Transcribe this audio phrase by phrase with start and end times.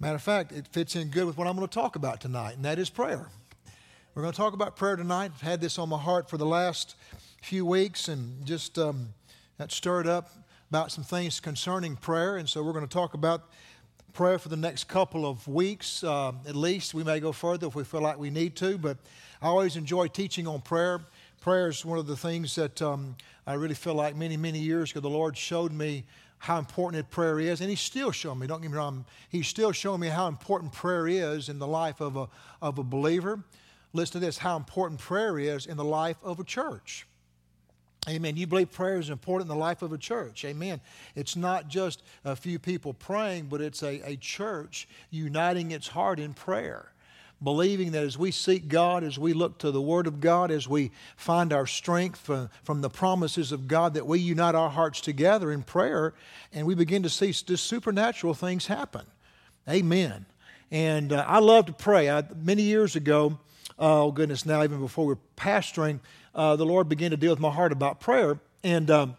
[0.00, 2.56] Matter of fact, it fits in good with what I'm going to talk about tonight,
[2.56, 3.28] and that is prayer.
[4.14, 5.30] We're going to talk about prayer tonight.
[5.34, 6.96] I've had this on my heart for the last
[7.42, 9.10] few weeks and just um,
[9.58, 10.30] that stirred up
[10.70, 12.38] about some things concerning prayer.
[12.38, 13.50] And so we're going to talk about
[14.14, 16.94] prayer for the next couple of weeks uh, at least.
[16.94, 18.96] We may go further if we feel like we need to, but
[19.42, 21.00] I always enjoy teaching on prayer.
[21.42, 24.92] Prayer is one of the things that um, I really feel like many, many years
[24.92, 26.04] ago the Lord showed me
[26.40, 29.72] how important prayer is, and He's still showing me, don't get me wrong, He's still
[29.72, 32.28] showing me how important prayer is in the life of a,
[32.60, 33.40] of a believer.
[33.92, 37.06] Listen to this how important prayer is in the life of a church.
[38.08, 38.36] Amen.
[38.38, 40.44] You believe prayer is important in the life of a church.
[40.46, 40.80] Amen.
[41.14, 46.18] It's not just a few people praying, but it's a, a church uniting its heart
[46.18, 46.92] in prayer.
[47.42, 50.68] Believing that as we seek God, as we look to the Word of God, as
[50.68, 55.00] we find our strength from, from the promises of God, that we unite our hearts
[55.00, 56.12] together in prayer
[56.52, 59.06] and we begin to see just supernatural things happen.
[59.68, 60.26] Amen.
[60.70, 62.10] And uh, I love to pray.
[62.10, 63.38] I, many years ago,
[63.78, 66.00] oh goodness, now even before we were pastoring,
[66.34, 68.38] uh, the Lord began to deal with my heart about prayer.
[68.62, 69.16] And um,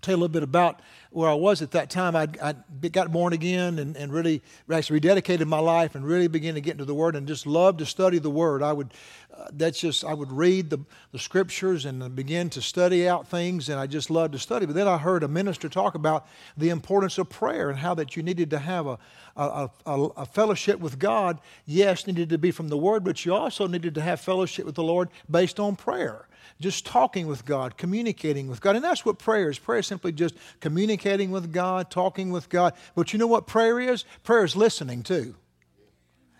[0.00, 2.14] tell you a little bit about where I was at that time.
[2.14, 2.54] I, I
[2.88, 4.42] got born again and, and really
[4.72, 7.80] actually rededicated my life and really began to get into the Word and just loved
[7.80, 8.62] to study the Word.
[8.62, 8.94] I would,
[9.36, 10.78] uh, that's just, I would read the,
[11.12, 14.66] the Scriptures and begin to study out things, and I just loved to study.
[14.66, 16.26] But then I heard a minister talk about
[16.56, 18.98] the importance of prayer and how that you needed to have a,
[19.36, 21.40] a, a, a fellowship with God.
[21.66, 24.76] Yes, needed to be from the Word, but you also needed to have fellowship with
[24.76, 26.26] the Lord based on prayer
[26.60, 28.76] just talking with God, communicating with God.
[28.76, 29.58] And that's what prayer is.
[29.58, 32.74] Prayer is simply just communicating with God, talking with God.
[32.94, 34.04] But you know what prayer is?
[34.22, 35.34] Prayer is listening too,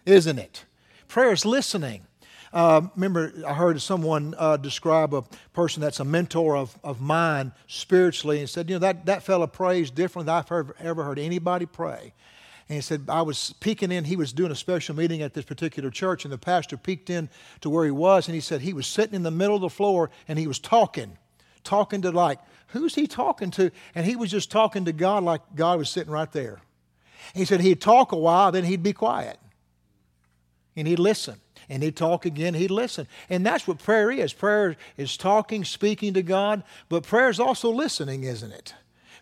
[0.06, 0.64] isn't it?
[1.08, 2.06] Prayer is listening.
[2.52, 7.52] Uh, remember, I heard someone uh, describe a person that's a mentor of, of mine
[7.68, 11.18] spiritually and said, You know, that, that fellow prays different than I've ever, ever heard
[11.18, 12.12] anybody pray.
[12.70, 14.04] And he said, I was peeking in.
[14.04, 17.28] He was doing a special meeting at this particular church, and the pastor peeked in
[17.62, 19.68] to where he was, and he said he was sitting in the middle of the
[19.68, 21.18] floor and he was talking,
[21.64, 22.38] talking to like,
[22.68, 23.72] who's he talking to?
[23.92, 26.60] And he was just talking to God like God was sitting right there.
[27.34, 29.40] He said he'd talk a while, then he'd be quiet.
[30.76, 31.40] And he'd listen.
[31.68, 33.08] And he'd talk again, he'd listen.
[33.28, 34.32] And that's what prayer is.
[34.32, 38.74] Prayer is talking, speaking to God, but prayer is also listening, isn't it?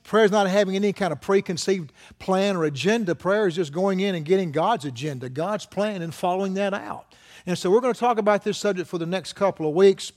[0.09, 3.15] Prayer is not having any kind of preconceived plan or agenda.
[3.15, 7.15] Prayer is just going in and getting God's agenda, God's plan, and following that out.
[7.45, 10.13] And so we're going to talk about this subject for the next couple of weeks.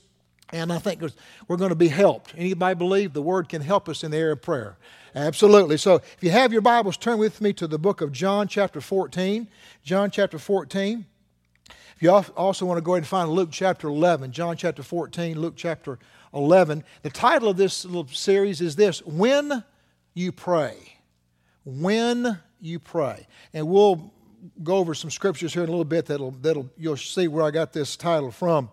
[0.50, 1.02] And I think
[1.46, 2.32] we're going to be helped.
[2.38, 4.78] Anybody believe the Word can help us in the area of prayer?
[5.14, 5.76] Absolutely.
[5.76, 8.80] So if you have your Bibles, turn with me to the book of John, chapter
[8.80, 9.46] 14.
[9.84, 11.04] John, chapter 14.
[11.96, 15.38] If you also want to go ahead and find Luke, chapter 11, John, chapter 14,
[15.38, 15.98] Luke, chapter
[16.32, 16.82] 11.
[17.02, 19.62] The title of this little series is this When
[20.14, 20.76] you pray.
[21.64, 23.26] When you pray.
[23.52, 24.12] And we'll
[24.62, 27.50] go over some scriptures here in a little bit that'll, that'll you'll see where I
[27.50, 28.70] got this title from.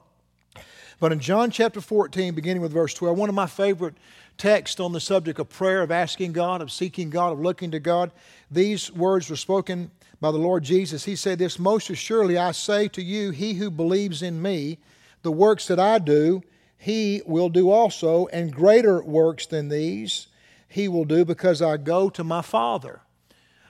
[0.99, 3.95] But in John chapter 14, beginning with verse 12, one of my favorite
[4.37, 7.79] texts on the subject of prayer, of asking God, of seeking God, of looking to
[7.79, 8.11] God,
[8.51, 11.05] these words were spoken by the Lord Jesus.
[11.05, 14.79] He said this Most assuredly I say to you, he who believes in me,
[15.21, 16.41] the works that I do,
[16.77, 20.27] he will do also, and greater works than these
[20.69, 23.01] he will do because I go to my Father.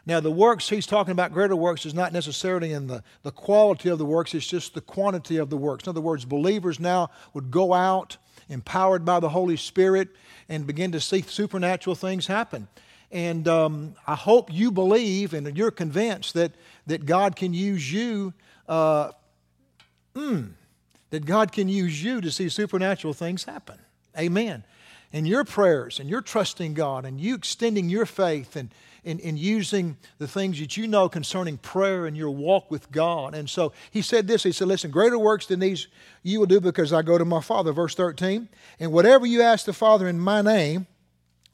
[0.05, 3.89] Now, the works he's talking about, greater works, is not necessarily in the, the quality
[3.89, 5.85] of the works, it's just the quantity of the works.
[5.85, 8.17] In other words, believers now would go out
[8.49, 10.09] empowered by the Holy Spirit
[10.49, 12.67] and begin to see supernatural things happen.
[13.11, 16.53] And um, I hope you believe and you're convinced that,
[16.87, 18.33] that God can use you,
[18.67, 19.11] uh,
[20.15, 20.49] mm,
[21.11, 23.79] that God can use you to see supernatural things happen.
[24.17, 24.63] Amen
[25.11, 29.39] and your prayers and your trusting God and you extending your faith and, and, and
[29.39, 33.33] using the things that you know concerning prayer and your walk with God.
[33.33, 35.87] And so he said this He said, Listen, greater works than these
[36.21, 37.71] you will do because I go to my Father.
[37.71, 38.49] Verse 13.
[38.79, 40.87] And whatever you ask the Father in my name,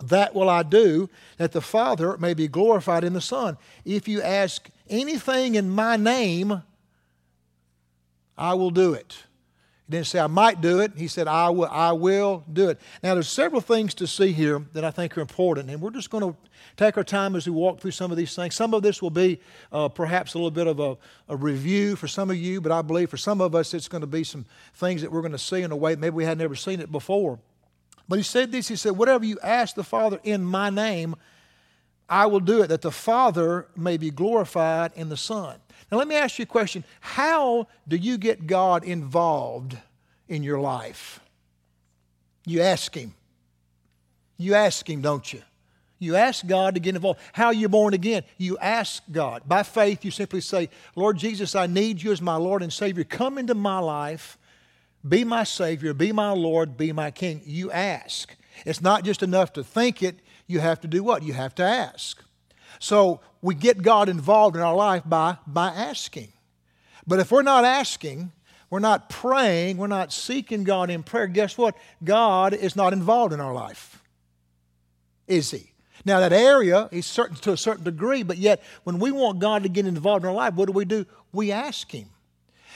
[0.03, 3.57] that will I do, that the Father may be glorified in the Son.
[3.85, 6.63] If you ask anything in my name,
[8.38, 9.24] I will do it.
[9.87, 10.93] He didn't say, I might do it.
[10.97, 12.81] He said, I will, I will do it.
[13.03, 16.09] Now, there's several things to see here that I think are important, and we're just
[16.09, 16.35] going to
[16.75, 18.55] take our time as we walk through some of these things.
[18.55, 19.39] Some of this will be
[19.71, 20.97] uh, perhaps a little bit of a,
[21.29, 24.01] a, review for some of you, but I believe for some of us it's going
[24.01, 26.39] to be some things that we're going to see in a way maybe we had
[26.39, 27.39] never seen it before.
[28.09, 31.15] But he said this He said, Whatever you ask the Father in my name,
[32.09, 35.57] I will do it, that the Father may be glorified in the Son.
[35.95, 39.77] Now, let me ask you a question How do you get God involved
[40.27, 41.21] in your life?
[42.45, 43.13] You ask Him.
[44.36, 45.42] You ask Him, don't you?
[45.97, 47.21] You ask God to get involved.
[47.31, 48.24] How you born again?
[48.38, 49.44] You ask God.
[49.47, 53.06] By faith, you simply say, Lord Jesus, I need you as my Lord and Savior.
[53.06, 54.38] Come into my life.
[55.07, 55.94] Be my Savior.
[55.94, 56.75] Be my Lord.
[56.75, 57.42] Be my King.
[57.45, 58.36] You ask.
[58.65, 60.19] It's not just enough to think it.
[60.45, 61.24] You have to do what?
[61.24, 62.21] You have to ask.
[62.80, 66.30] So we get God involved in our life by, by asking.
[67.06, 68.31] But if we're not asking,
[68.71, 71.77] we're not praying, we're not seeking God in prayer, guess what?
[72.03, 74.01] God is not involved in our life.
[75.27, 75.74] Is He?
[76.03, 79.62] Now, that area is certain to a certain degree, but yet when we want God
[79.62, 81.06] to get involved in our life, what do we do?
[81.31, 82.09] We ask Him.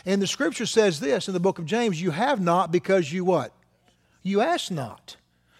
[0.05, 3.25] And the scripture says this in the book of James you have not because you
[3.25, 3.53] what?
[4.21, 5.15] You ask not.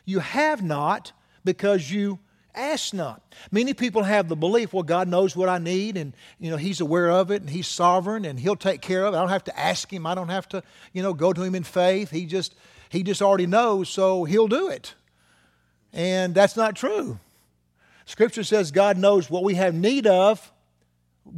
[0.06, 1.14] You have not
[1.44, 2.20] because you
[2.56, 3.22] ask not.
[3.52, 6.82] Many people have the belief, well, God knows what I need, and you know He's
[6.82, 9.18] aware of it, and He's sovereign, and He'll take care of it.
[9.18, 10.06] I don't have to ask Him.
[10.06, 10.64] I don't have to,
[10.94, 12.12] you know, go to Him in faith.
[12.12, 12.56] He just
[12.90, 14.96] He just already knows, so He'll do it.
[15.94, 17.20] And that's not true.
[18.06, 20.52] Scripture says God knows what we have need of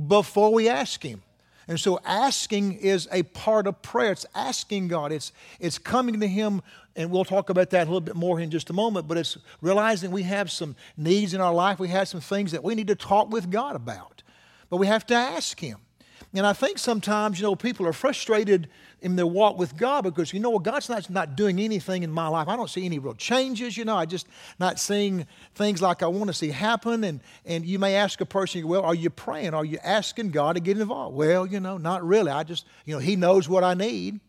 [0.08, 1.22] before we ask Him.
[1.68, 4.12] And so asking is a part of prayer.
[4.12, 5.12] It's asking God.
[5.12, 6.62] It's, it's coming to Him,
[6.96, 9.38] and we'll talk about that a little bit more in just a moment, but it's
[9.62, 11.80] realizing we have some needs in our life.
[11.80, 14.24] We have some things that we need to talk with God about.
[14.70, 15.78] But we have to ask Him.
[16.34, 18.70] And I think sometimes, you know, people are frustrated
[19.02, 22.12] in their walk with God because, you know, well, God's not, not doing anything in
[22.12, 22.48] my life.
[22.48, 23.96] I don't see any real changes, you know.
[23.96, 24.28] I just
[24.60, 25.26] not seeing
[25.56, 27.04] things like I want to see happen.
[27.04, 29.56] And, and you may ask a person, well, are you praying?
[29.56, 31.16] Are you asking God to get involved?
[31.16, 32.32] Well, you know, not really.
[32.32, 34.20] I just, you know, He knows what I need.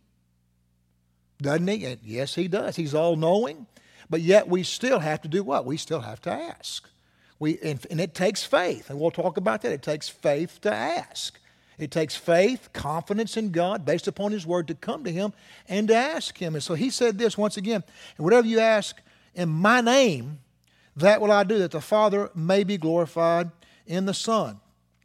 [1.41, 1.85] Doesn't He?
[1.85, 2.75] And yes, He does.
[2.75, 3.67] He's all knowing.
[4.09, 5.67] But yet we still have to do what?
[5.67, 6.89] We still have to ask.
[7.39, 8.89] We, and, and it takes faith.
[8.89, 9.73] And we'll talk about that.
[9.73, 11.39] It takes faith to ask.
[11.82, 15.32] It takes faith, confidence in God based upon His Word to come to Him
[15.69, 16.55] and to ask Him.
[16.55, 17.82] And so He said this once again
[18.17, 19.00] and whatever you ask
[19.34, 20.38] in my name,
[20.96, 23.50] that will I do, that the Father may be glorified
[23.87, 24.61] in the Son.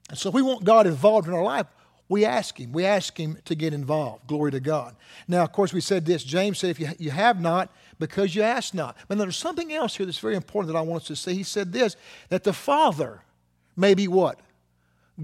[0.10, 1.66] And so if we want God involved in our life,
[2.10, 2.72] we ask Him.
[2.72, 4.28] We ask Him to get involved.
[4.28, 4.96] Glory to God.
[5.28, 6.24] Now, of course, we said this.
[6.24, 8.96] James said, if you, you have not, because you ask not.
[9.08, 11.34] But there's something else here that's very important that I want us to see.
[11.34, 11.96] He said this,
[12.30, 13.22] that the Father
[13.76, 14.40] may be what?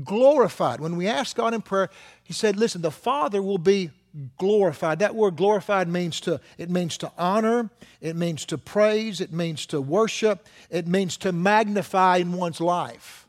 [0.04, 0.80] Glorified.
[0.80, 1.90] When we ask God in prayer,
[2.24, 3.92] He said, listen, the Father will be
[4.38, 5.00] glorified.
[5.00, 7.70] That word glorified means to it means to honor,
[8.00, 13.28] it means to praise, it means to worship, it means to magnify in one's life.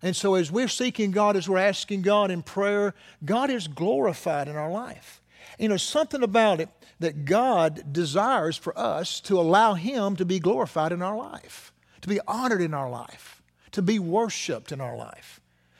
[0.00, 4.46] And so as we're seeking God, as we're asking God in prayer, God is glorified
[4.46, 5.20] in our life.
[5.58, 6.68] You know, something about it
[7.00, 11.72] that God desires for us to allow Him to be glorified in our life,
[12.02, 13.42] to be honored in our life,
[13.72, 15.37] to be worshiped in our life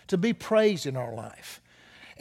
[0.08, 1.60] to be praised in our life.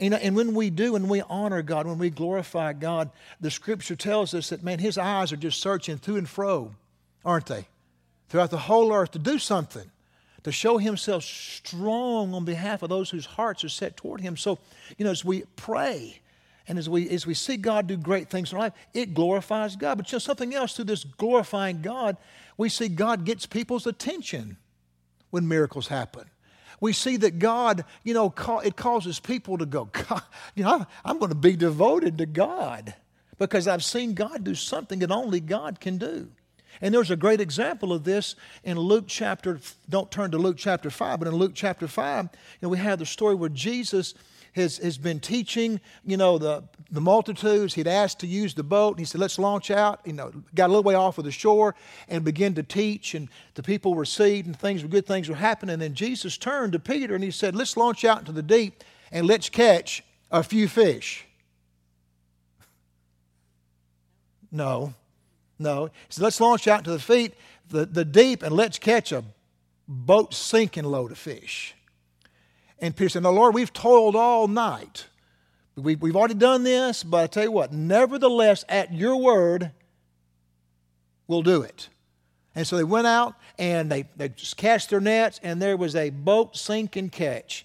[0.00, 4.32] And, when we do, and we honor God, when we glorify God, the scripture tells
[4.32, 6.72] us that, man, his eyes are just searching to and fro,
[7.24, 7.66] aren't they?
[8.28, 9.90] Throughout the whole earth to do something,
[10.44, 14.36] to show himself strong on behalf of those whose hearts are set toward him.
[14.36, 14.60] So,
[14.96, 16.20] you know, as we pray,
[16.68, 19.96] and as we, as we see God do great things in life, it glorifies God.
[19.98, 22.16] But you know, something else through this glorifying God,
[22.56, 24.58] we see God gets people's attention
[25.30, 26.30] when miracles happen
[26.80, 28.32] we see that God, you know,
[28.64, 30.22] it causes people to go, God,
[30.54, 32.94] you know, I'm going to be devoted to God
[33.38, 36.28] because I've seen God do something that only God can do.
[36.80, 40.90] And there's a great example of this in Luke chapter, don't turn to Luke chapter
[40.90, 42.28] 5, but in Luke chapter 5, you
[42.62, 44.14] know, we have the story where Jesus
[44.54, 47.74] has, has been teaching, you know, the, the multitudes.
[47.74, 48.92] He'd asked to use the boat.
[48.92, 50.00] And he said, let's launch out.
[50.04, 51.74] You know, got a little way off of the shore
[52.08, 53.14] and began to teach.
[53.14, 55.74] And the people received and things were good things were happening.
[55.74, 58.82] And then Jesus turned to Peter and he said, let's launch out into the deep
[59.12, 61.24] and let's catch a few fish.
[64.50, 64.94] No,
[65.58, 65.86] no.
[65.86, 67.34] He said, let's launch out into the feet,
[67.68, 69.24] the, the deep, and let's catch a
[69.86, 71.74] boat sinking load of fish.
[72.80, 75.06] And Peter said, No, Lord, we've toiled all night.
[75.76, 79.70] We, we've already done this, but I tell you what, nevertheless, at your word,
[81.28, 81.88] we'll do it.
[82.54, 85.94] And so they went out and they, they just cast their nets, and there was
[85.94, 87.64] a boat sink and catch.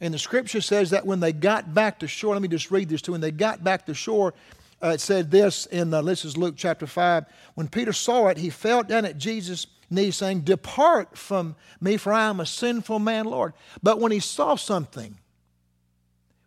[0.00, 2.88] And the scripture says that when they got back to shore, let me just read
[2.88, 3.12] this to you.
[3.12, 4.34] When they got back to shore,
[4.82, 7.24] uh, it said this in the, this is Luke chapter 5.
[7.54, 12.12] When Peter saw it, he fell down at Jesus' knees, saying, Depart from me, for
[12.12, 13.52] I am a sinful man, Lord.
[13.82, 15.18] But when he saw something,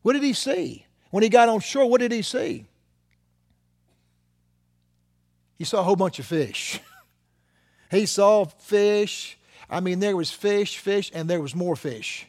[0.01, 0.85] what did he see?
[1.11, 2.65] When he got on shore, what did he see?
[5.57, 6.79] He saw a whole bunch of fish.
[7.91, 9.37] he saw fish.
[9.69, 12.27] I mean, there was fish, fish, and there was more fish.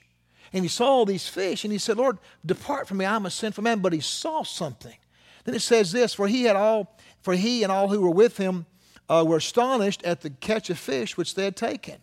[0.52, 3.30] And he saw all these fish, and he said, Lord, depart from me, I'm a
[3.30, 3.80] sinful man.
[3.80, 4.96] But he saw something.
[5.44, 8.38] Then it says this, for he had all, for he and all who were with
[8.38, 8.66] him
[9.08, 11.96] uh, were astonished at the catch of fish which they had taken.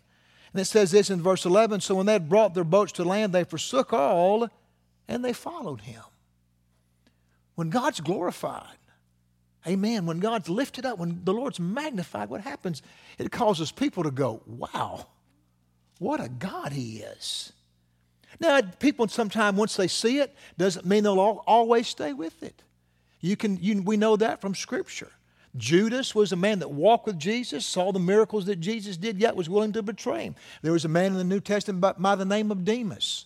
[0.53, 3.03] And it says this in verse 11 So when they had brought their boats to
[3.03, 4.47] land, they forsook all
[5.07, 6.01] and they followed him.
[7.55, 8.77] When God's glorified,
[9.67, 12.81] amen, when God's lifted up, when the Lord's magnified, what happens?
[13.17, 15.07] It causes people to go, wow,
[15.99, 17.53] what a God he is.
[18.39, 22.63] Now, people sometimes, once they see it, doesn't mean they'll always stay with it.
[23.21, 25.11] You can, you, we know that from Scripture.
[25.57, 29.35] Judas was a man that walked with Jesus, saw the miracles that Jesus did, yet
[29.35, 30.35] was willing to betray him.
[30.61, 33.25] There was a man in the New Testament by, by the name of Demas.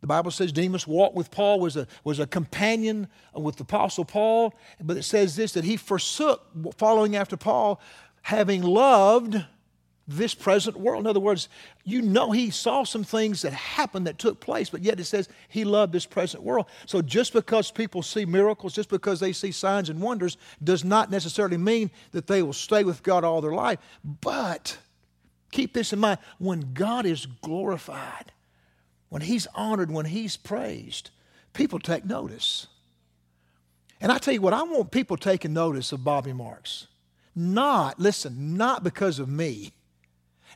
[0.00, 4.04] The Bible says Demas walked with Paul, was a, was a companion with the Apostle
[4.04, 7.80] Paul, but it says this that he forsook following after Paul,
[8.22, 9.42] having loved
[10.06, 11.02] this present world.
[11.02, 11.48] In other words,
[11.84, 15.28] you know he saw some things that happened that took place, but yet it says
[15.48, 16.66] he loved this present world.
[16.86, 21.10] So just because people see miracles, just because they see signs and wonders, does not
[21.10, 23.78] necessarily mean that they will stay with God all their life.
[24.04, 24.76] But
[25.50, 28.32] keep this in mind when God is glorified,
[29.08, 31.10] when he's honored, when he's praised,
[31.54, 32.66] people take notice.
[34.02, 36.88] And I tell you what, I want people taking notice of Bobby Marks.
[37.34, 39.72] Not, listen, not because of me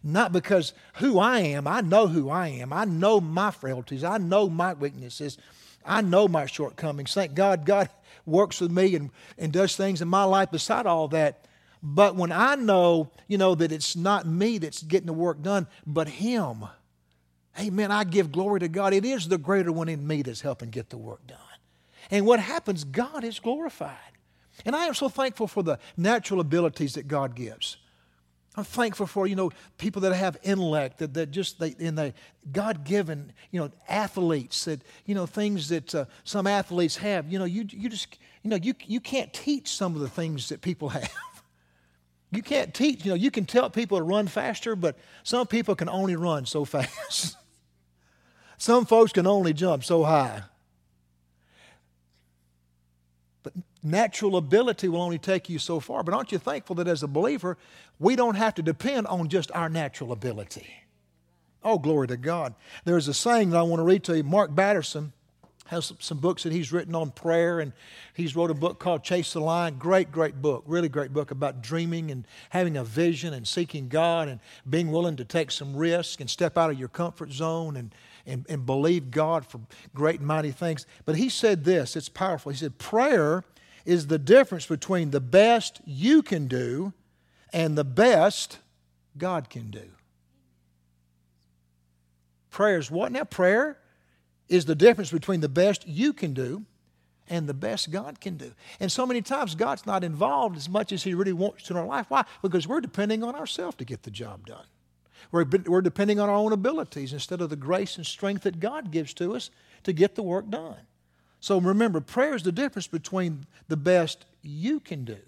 [0.02, 2.72] not because who I am, I know who I am.
[2.72, 4.04] I know my frailties.
[4.04, 5.38] I know my weaknesses.
[5.84, 7.14] I know my shortcomings.
[7.14, 7.88] Thank God, God
[8.26, 11.46] works with me and, and does things in my life beside all that.
[11.82, 15.66] But when I know, you know, that it's not me that's getting the work done,
[15.86, 16.64] but Him,
[17.58, 18.92] amen, I give glory to God.
[18.92, 21.38] It is the greater one in me that's helping get the work done.
[22.10, 23.96] And what happens, God is glorified.
[24.64, 27.76] And I am so thankful for the natural abilities that God gives.
[28.58, 32.12] I'm thankful for, you know, people that have intellect, that, that just, they, in the
[32.50, 37.30] God-given, you know, athletes, that, you know, things that uh, some athletes have.
[37.30, 40.48] You know, you, you just, you know, you, you can't teach some of the things
[40.48, 41.08] that people have.
[42.32, 45.76] You can't teach, you know, you can tell people to run faster, but some people
[45.76, 47.36] can only run so fast.
[48.56, 50.42] some folks can only jump so high.
[53.44, 53.52] But
[53.90, 56.02] natural ability will only take you so far.
[56.02, 57.56] But aren't you thankful that as a believer,
[57.98, 60.66] we don't have to depend on just our natural ability?
[61.64, 62.54] Oh, glory to God.
[62.84, 64.22] There's a saying that I want to read to you.
[64.22, 65.12] Mark Batterson
[65.68, 67.72] has some books that he's written on prayer, and
[68.14, 69.76] he's wrote a book called Chase the Lion.
[69.78, 74.28] Great, great book, really great book about dreaming and having a vision and seeking God
[74.28, 77.94] and being willing to take some risk and step out of your comfort zone and,
[78.26, 79.60] and, and believe God for
[79.94, 80.86] great and mighty things.
[81.04, 82.50] But he said this, it's powerful.
[82.50, 83.44] He said, Prayer
[83.88, 86.92] is the difference between the best you can do
[87.54, 88.58] and the best
[89.16, 89.88] God can do.
[92.50, 93.24] Prayer is what now?
[93.24, 93.78] Prayer
[94.46, 96.66] is the difference between the best you can do
[97.30, 98.52] and the best God can do.
[98.78, 101.78] And so many times God's not involved as much as He really wants to in
[101.78, 102.10] our life.
[102.10, 102.26] Why?
[102.42, 104.66] Because we're depending on ourselves to get the job done.
[105.32, 108.90] We're, we're depending on our own abilities instead of the grace and strength that God
[108.90, 109.48] gives to us
[109.84, 110.76] to get the work done.
[111.40, 115.18] So remember, prayer is the difference between the best you can do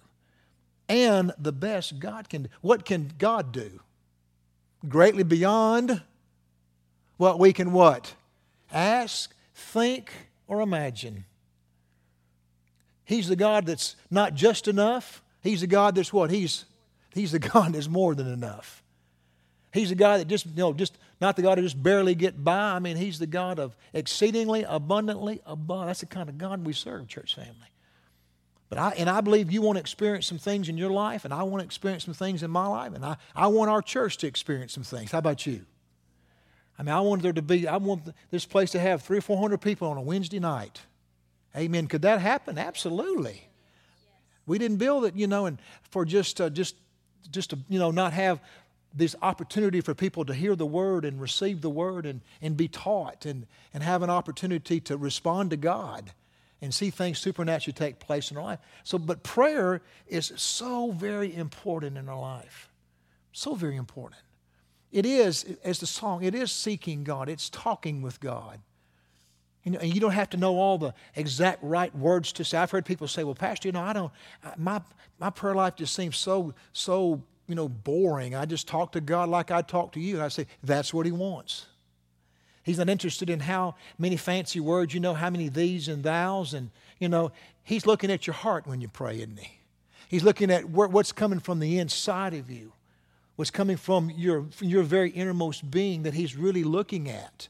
[0.89, 2.49] and the best God can do.
[2.61, 3.81] What can God do?
[4.89, 6.03] Greatly beyond
[7.17, 8.15] what we can what?
[8.73, 10.11] Ask, think,
[10.49, 11.27] or imagine.
[13.05, 15.23] He's the God that's not just enough.
[15.43, 16.31] He's the God that's what?
[16.31, 16.65] He's,
[17.13, 18.80] he's the God that's more than enough.
[19.73, 22.43] He's the God that just, you know, just not the God who just barely get
[22.43, 22.73] by.
[22.73, 25.87] I mean, He's the God of exceedingly abundantly above.
[25.87, 27.55] That's the kind of God we serve, church family.
[28.69, 31.35] But I, and I believe you want to experience some things in your life, and
[31.35, 34.17] I want to experience some things in my life, and I, I want our church
[34.19, 35.11] to experience some things.
[35.11, 35.67] How about you?
[36.79, 39.23] I mean, I want there to be, I want this place to have three or
[39.23, 40.81] four hundred people on a Wednesday night.
[41.57, 41.89] Amen.
[41.89, 42.59] Could that happen?
[42.59, 43.43] Absolutely.
[44.47, 45.59] We didn't build it, you know, and
[45.91, 46.77] for just, uh, just,
[47.31, 48.41] just to, you know, not have
[48.93, 52.69] this opportunity for people to hear the word and receive the word and, and be
[52.69, 56.13] taught and, and have an opportunity to respond to God
[56.61, 58.59] and see things supernaturally take place in our life.
[58.85, 62.69] So, but prayer is so very important in our life.
[63.33, 64.21] So very important.
[64.93, 68.61] It is, as the song, it is seeking God, it's talking with God.
[69.63, 72.59] You know, and you don't have to know all the exact right words to say.
[72.59, 74.13] I've heard people say, well, Pastor, you know, I don't,
[74.57, 74.81] my,
[75.19, 78.37] my prayer life just seems so, so you know, boring.
[78.37, 80.15] I just talk to God like I talk to you.
[80.15, 81.67] And I say, that's what He wants.
[82.63, 86.53] He's not interested in how many fancy words you know, how many these and thous.
[86.55, 87.33] And, you know,
[87.65, 89.59] He's looking at your heart when you pray, isn't He?
[90.09, 92.73] He's looking at what's coming from the inside of you,
[93.35, 97.49] what's coming from your, from your very innermost being that He's really looking at.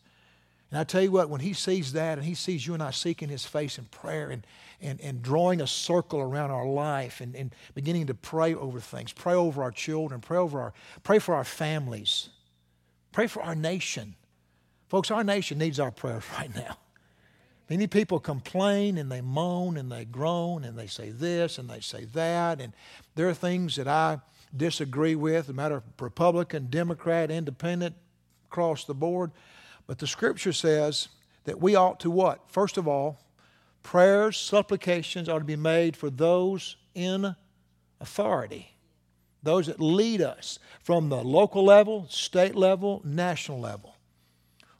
[0.71, 2.91] And I tell you what, when He sees that and He sees you and I
[2.91, 4.47] seeking His face in prayer and,
[4.81, 9.12] and, and drawing a circle around our life and, and beginning to pray over things,
[9.12, 10.73] pray over our children, pray over our,
[11.03, 12.29] pray for our families.
[13.12, 14.15] Pray for our nation.
[14.89, 16.79] Folks, our nation needs our prayers right now.
[17.69, 21.81] Many people complain and they moan and they groan and they say this and they
[21.81, 22.61] say that.
[22.61, 22.73] And
[23.15, 24.19] there are things that I
[24.57, 27.95] disagree with, no matter Republican, Democrat, Independent,
[28.50, 29.31] across the board.
[29.91, 31.09] But the scripture says
[31.47, 32.49] that we ought to what?
[32.49, 33.19] First of all,
[33.83, 37.35] prayers, supplications ought to be made for those in
[38.01, 38.77] authority,
[39.43, 43.97] those that lead us from the local level, state level, national level.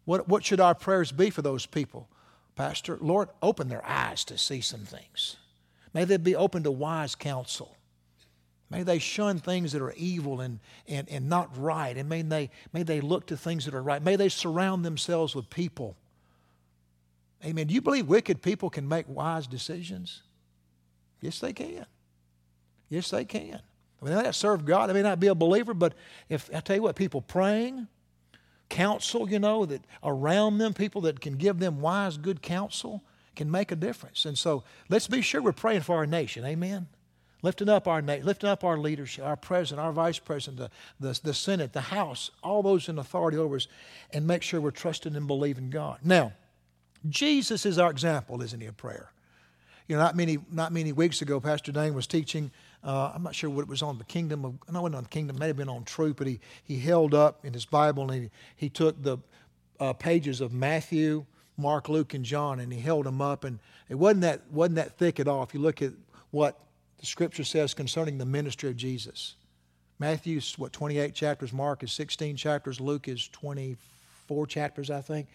[0.05, 2.09] What, what should our prayers be for those people?
[2.55, 5.39] Pastor, Lord, open their eyes to see some things.
[5.93, 7.77] May they be open to wise counsel.
[8.71, 11.97] May they shun things that are evil and, and, and not right.
[11.97, 14.03] And may they, may they look to things that are right.
[14.03, 15.97] May they surround themselves with people.
[17.45, 17.67] Amen.
[17.67, 20.23] Do you believe wicked people can make wise decisions?
[21.21, 21.85] Yes, they can.
[22.89, 23.61] Yes, they can.
[24.01, 24.89] I mean, they may not serve God.
[24.89, 25.95] They may not be a believer, but
[26.29, 27.89] if I tell you what, people praying,
[28.69, 33.03] counsel, you know, that around them, people that can give them wise, good counsel,
[33.35, 34.27] can make a difference.
[34.27, 36.45] And so let's be sure we're praying for our nation.
[36.45, 36.87] Amen
[37.43, 41.35] lifting up our lifting up our leadership, our president, our vice president, the, the, the
[41.35, 43.69] Senate, the House, all those in authority over us,
[44.13, 45.99] and make sure we're trusting and believing God.
[46.05, 46.33] Now,
[47.09, 49.11] Jesus is our example, isn't he, of prayer?
[49.89, 52.51] You know, not many, not many weeks ago, Pastor Dane was teaching.
[52.85, 55.03] Uh, I'm not sure what it was on the kingdom of, no, it wasn't on
[55.03, 57.67] the kingdom, it may have been on truth, but he, he held up in his
[57.67, 59.19] Bible and he, he took the
[59.81, 61.25] uh, pages of Matthew,
[61.57, 64.97] Mark, Luke, and John, and he held them up, and it wasn't that, wasn't that
[64.97, 65.43] thick at all.
[65.43, 65.93] If you look at
[66.31, 66.59] what
[67.01, 69.35] the scripture says concerning the ministry of Jesus.
[69.99, 75.29] Matthew's, what, 28 chapters, Mark is 16 chapters, Luke is 24 chapters, I think.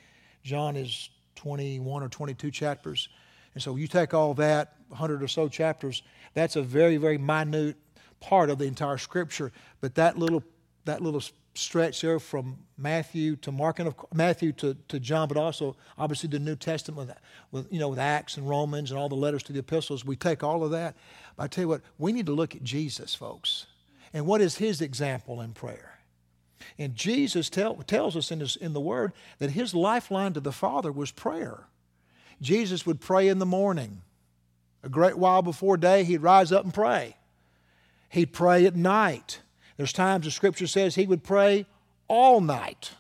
[0.43, 3.10] John is 21 or 22 chapters.
[3.55, 6.03] And so you take all that, 100 or so chapters,
[6.34, 7.77] that's a very, very minute
[8.19, 9.51] part of the entire scripture.
[9.81, 10.43] But that little,
[10.86, 11.22] that little
[11.55, 16.29] stretch there from Matthew to Mark and of, Matthew to, to John, but also obviously
[16.29, 17.17] the New Testament with,
[17.51, 20.05] with you know with Acts and Romans and all the letters to the epistles.
[20.05, 20.96] We take all of that.
[21.35, 23.65] But I tell you what, we need to look at Jesus, folks,
[24.13, 26.00] and what is his example in prayer.
[26.77, 30.51] And Jesus tell, tells us in, his, in the Word that his lifeline to the
[30.51, 31.65] Father was prayer.
[32.41, 34.01] Jesus would pray in the morning.
[34.83, 37.17] A great while before day, he'd rise up and pray.
[38.09, 39.41] He'd pray at night.
[39.77, 41.65] There's times the scripture says he would pray
[42.07, 42.91] all night.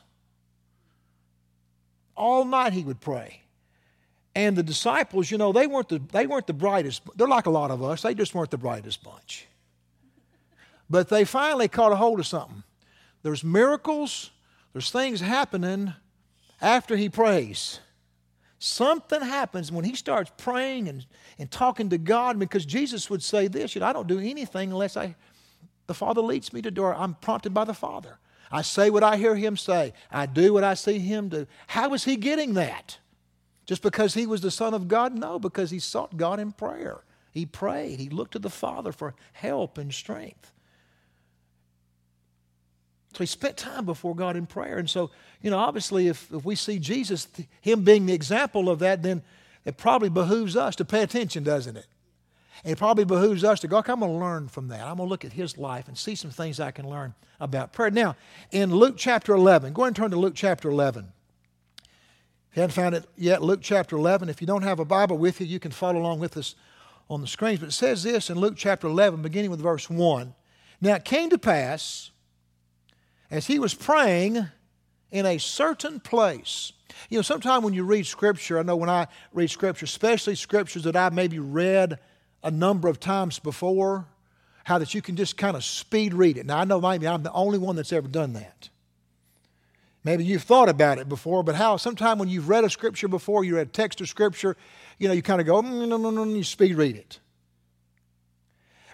[2.17, 3.41] All night he would pray.
[4.35, 7.01] And the disciples, you know, they weren't the, they weren't the brightest.
[7.15, 8.01] They're like a lot of us.
[8.01, 9.47] They just weren't the brightest bunch.
[10.89, 12.63] But they finally caught a hold of something.
[13.23, 14.31] There's miracles,
[14.73, 15.93] there's things happening
[16.61, 17.79] after he prays.
[18.59, 21.05] Something happens when he starts praying and,
[21.39, 24.71] and talking to God because Jesus would say this, you know, I don't do anything
[24.71, 25.15] unless I
[25.87, 26.85] the Father leads me to do.
[26.87, 26.95] it.
[26.97, 28.17] I'm prompted by the Father.
[28.51, 29.93] I say what I hear Him say.
[30.11, 31.47] I do what I see Him do.
[31.67, 32.97] How is He getting that?
[33.65, 35.15] Just because He was the Son of God?
[35.15, 37.01] No, because He sought God in prayer.
[37.31, 37.99] He prayed.
[37.99, 40.51] He looked to the Father for help and strength.
[43.15, 44.77] So he spent time before God in prayer.
[44.77, 45.09] And so,
[45.41, 47.29] you know, obviously, if, if we see Jesus,
[47.61, 49.23] Him being the example of that, then
[49.63, 51.87] it probably behooves us to pay attention, doesn't it?
[52.63, 54.81] And it probably behooves us to go, okay, I'm going to learn from that.
[54.81, 57.73] I'm going to look at his life and see some things I can learn about
[57.73, 57.91] prayer.
[57.91, 58.15] Now,
[58.51, 61.11] in Luke chapter 11, go ahead and turn to Luke chapter 11.
[62.55, 64.29] If you haven't found it yet, Luke chapter 11.
[64.29, 66.55] If you don't have a Bible with you, you can follow along with us
[67.09, 67.59] on the screens.
[67.59, 70.33] But it says this in Luke chapter 11, beginning with verse 1.
[70.79, 72.11] Now it came to pass,
[73.29, 74.47] as he was praying
[75.11, 76.71] in a certain place.
[77.09, 80.83] You know, sometimes when you read Scripture, I know when I read Scripture, especially Scriptures
[80.83, 81.99] that I've maybe read
[82.41, 84.07] a number of times before,
[84.63, 86.45] how that you can just kind of speed read it.
[86.45, 88.69] Now, I know maybe I'm the only one that's ever done that.
[90.05, 93.43] Maybe you've thought about it before, but how sometime when you've read a scripture before,
[93.43, 94.55] you read a text of scripture,
[94.99, 97.19] you know, you kind of go, mm, no, no, no, you speed read it.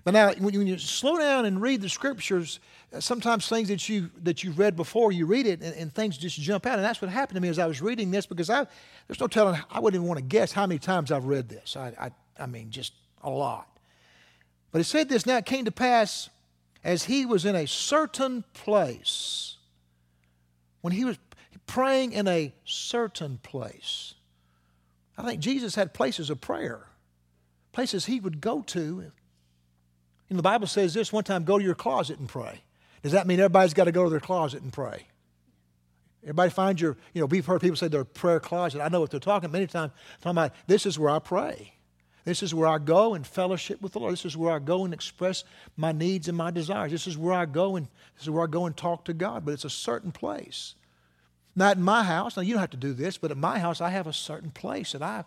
[0.04, 2.60] But now, when you slow down and read the scriptures,
[2.94, 6.18] uh, sometimes things that you that you've read before, you read it and, and, things
[6.18, 6.76] just jump out.
[6.76, 8.66] And that's what happened to me as I was reading this because I
[9.08, 9.62] there's no telling.
[9.70, 11.76] I wouldn't even want to guess how many times I've read this.
[11.76, 13.68] I I, I mean, just a lot.
[14.72, 16.32] But it said this now it came to pass
[16.84, 19.58] as he was in a certain place,
[20.82, 21.18] when he was
[21.68, 24.16] praying in a certain place.
[25.18, 26.88] I think Jesus had places of prayer,
[27.72, 29.12] places he would go to.
[30.30, 32.62] And the Bible says this one time go to your closet and pray.
[33.04, 35.08] Does that mean everybody's got to go to their closet and pray?
[36.24, 38.80] Everybody find your, you know, we've heard people say their prayer closet.
[38.80, 39.92] I know what they're talking many times,
[40.22, 41.74] talking about this is where I pray.
[42.24, 44.14] This is where I go and fellowship with the Lord.
[44.14, 45.44] This is where I go and express
[45.76, 46.92] my needs and my desires.
[46.92, 49.44] This is where I go and this is where I go and talk to God.
[49.44, 50.76] But it's a certain place.
[51.56, 52.38] Not in my house.
[52.38, 54.52] Now, you don't have to do this, but at my house, I have a certain
[54.52, 55.24] place that I,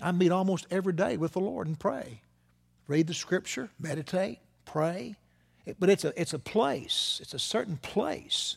[0.00, 2.22] I meet almost every day with the Lord and pray.
[2.86, 5.16] Read the scripture, meditate, pray.
[5.66, 8.56] It, but it's a, it's a place, it's a certain place.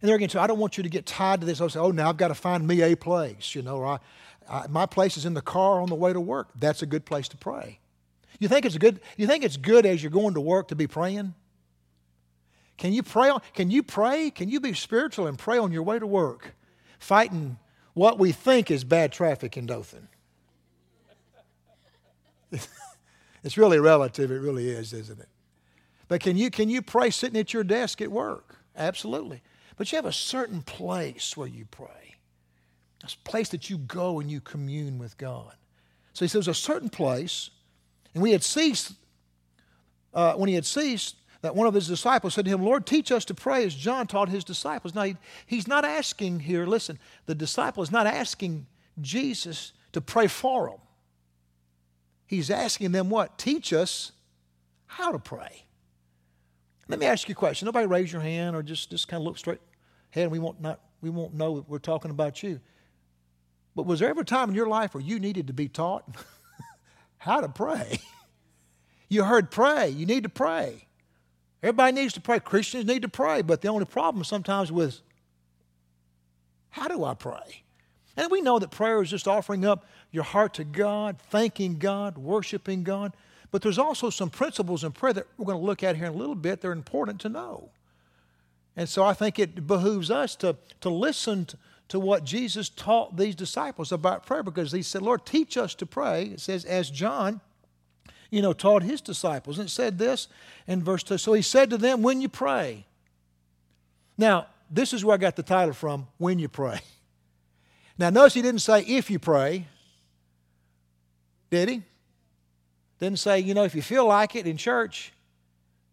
[0.00, 1.60] And there again, so I don't want you to get tied to this.
[1.60, 3.98] I'll say, oh, now I've got to find me a place, you know, or I,
[4.48, 6.48] I, my place is in the car on the way to work.
[6.58, 7.80] That's a good place to pray.
[8.38, 9.00] You think it's good?
[9.16, 11.34] You think it's good as you're going to work to be praying?
[12.76, 13.32] Can you pray?
[13.54, 14.30] Can you pray?
[14.30, 16.54] Can you be spiritual and pray on your way to work,
[16.98, 17.58] fighting
[17.94, 20.08] what we think is bad traffic in Dothan?
[23.42, 24.30] it's really relative.
[24.30, 25.28] It really is, isn't it?
[26.08, 28.56] But can you can you pray sitting at your desk at work?
[28.76, 29.42] Absolutely.
[29.76, 32.15] But you have a certain place where you pray.
[33.14, 35.54] Place that you go and you commune with God.
[36.12, 37.50] So he says a certain place,
[38.14, 38.92] and we had ceased
[40.14, 43.12] uh, when he had ceased that one of his disciples said to him, Lord, teach
[43.12, 44.94] us to pray as John taught his disciples.
[44.94, 48.66] Now, he, he's not asking here, listen, the disciple is not asking
[49.00, 50.78] Jesus to pray for them.
[52.26, 53.38] He's asking them what?
[53.38, 54.12] Teach us
[54.86, 55.64] how to pray.
[56.88, 57.66] Let me ask you a question.
[57.66, 59.60] Nobody raise your hand or just, just kind of look straight
[60.14, 62.60] ahead we won't, not, we won't know we're talking about you.
[63.76, 66.02] But was there ever a time in your life where you needed to be taught
[67.18, 68.00] how to pray?
[69.08, 69.90] you heard pray.
[69.90, 70.86] You need to pray.
[71.62, 72.40] Everybody needs to pray.
[72.40, 75.00] Christians need to pray, but the only problem sometimes with
[76.70, 77.64] how do I pray?
[78.16, 82.16] And we know that prayer is just offering up your heart to God, thanking God,
[82.16, 83.12] worshiping God.
[83.50, 86.14] But there's also some principles in prayer that we're going to look at here in
[86.14, 86.62] a little bit.
[86.62, 87.70] They're important to know.
[88.74, 91.46] And so I think it behooves us to, to listen
[91.88, 95.86] to, what Jesus taught these disciples about prayer because he said, Lord, teach us to
[95.86, 96.24] pray.
[96.24, 97.40] It says, as John
[98.30, 99.58] you know, taught his disciples.
[99.58, 100.28] And it said this
[100.66, 101.18] in verse 2.
[101.18, 102.84] So he said to them, When you pray.
[104.18, 106.80] Now, this is where I got the title from, When You Pray.
[107.98, 109.66] Now, notice he didn't say if you pray,
[111.50, 111.82] did he?
[112.98, 115.12] Didn't say, you know, if you feel like it in church.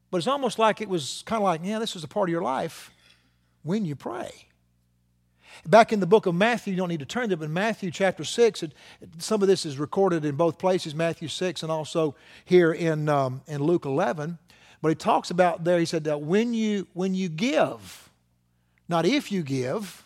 [0.10, 2.32] But it's almost like it was kind of like, yeah, this is a part of
[2.32, 2.92] your life
[3.64, 4.32] when you pray.
[5.68, 8.24] Back in the book of Matthew, you don't need to turn there, but Matthew chapter
[8.24, 8.74] 6, it,
[9.18, 13.42] some of this is recorded in both places, Matthew 6 and also here in, um,
[13.48, 14.38] in Luke 11.
[14.82, 18.10] But he talks about there, he said that when you, when you give,
[18.90, 20.04] not if you give,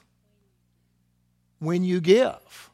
[1.60, 2.70] when you give.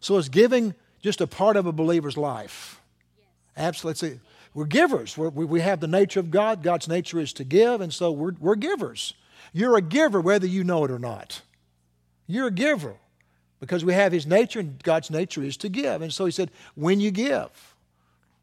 [0.00, 2.80] So is giving just a part of a believer's life?
[3.18, 3.26] Yes.
[3.56, 4.20] Absolutely.
[4.54, 5.18] We're givers.
[5.18, 6.62] We're, we have the nature of God.
[6.62, 9.14] God's nature is to give, and so we're, we're givers.
[9.52, 11.42] You're a giver whether you know it or not.
[12.26, 12.96] You're a giver
[13.60, 16.02] because we have His nature, and God's nature is to give.
[16.02, 17.74] And so He said, when you give,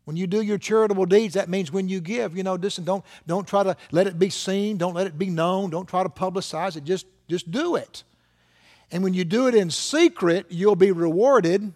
[0.06, 3.06] when you do your charitable deeds, that means when you give, you know, listen, don't,
[3.28, 6.10] don't try to let it be seen, don't let it be known, don't try to
[6.10, 8.04] publicize it, just, just do it.
[8.92, 11.72] And when you do it in secret, you'll be rewarded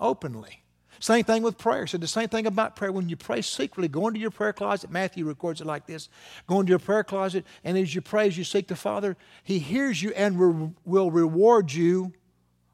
[0.00, 0.62] openly.
[1.00, 1.86] Same thing with prayer.
[1.86, 2.92] So the same thing about prayer.
[2.92, 4.90] When you pray secretly, go into your prayer closet.
[4.90, 6.08] Matthew records it like this:
[6.46, 9.58] Go into your prayer closet, and as you pray, as you seek the Father, He
[9.58, 12.12] hears you and re- will reward you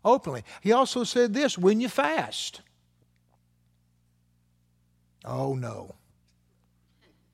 [0.04, 0.44] openly.
[0.60, 2.60] He also said this: When you fast.
[5.24, 5.94] Oh no.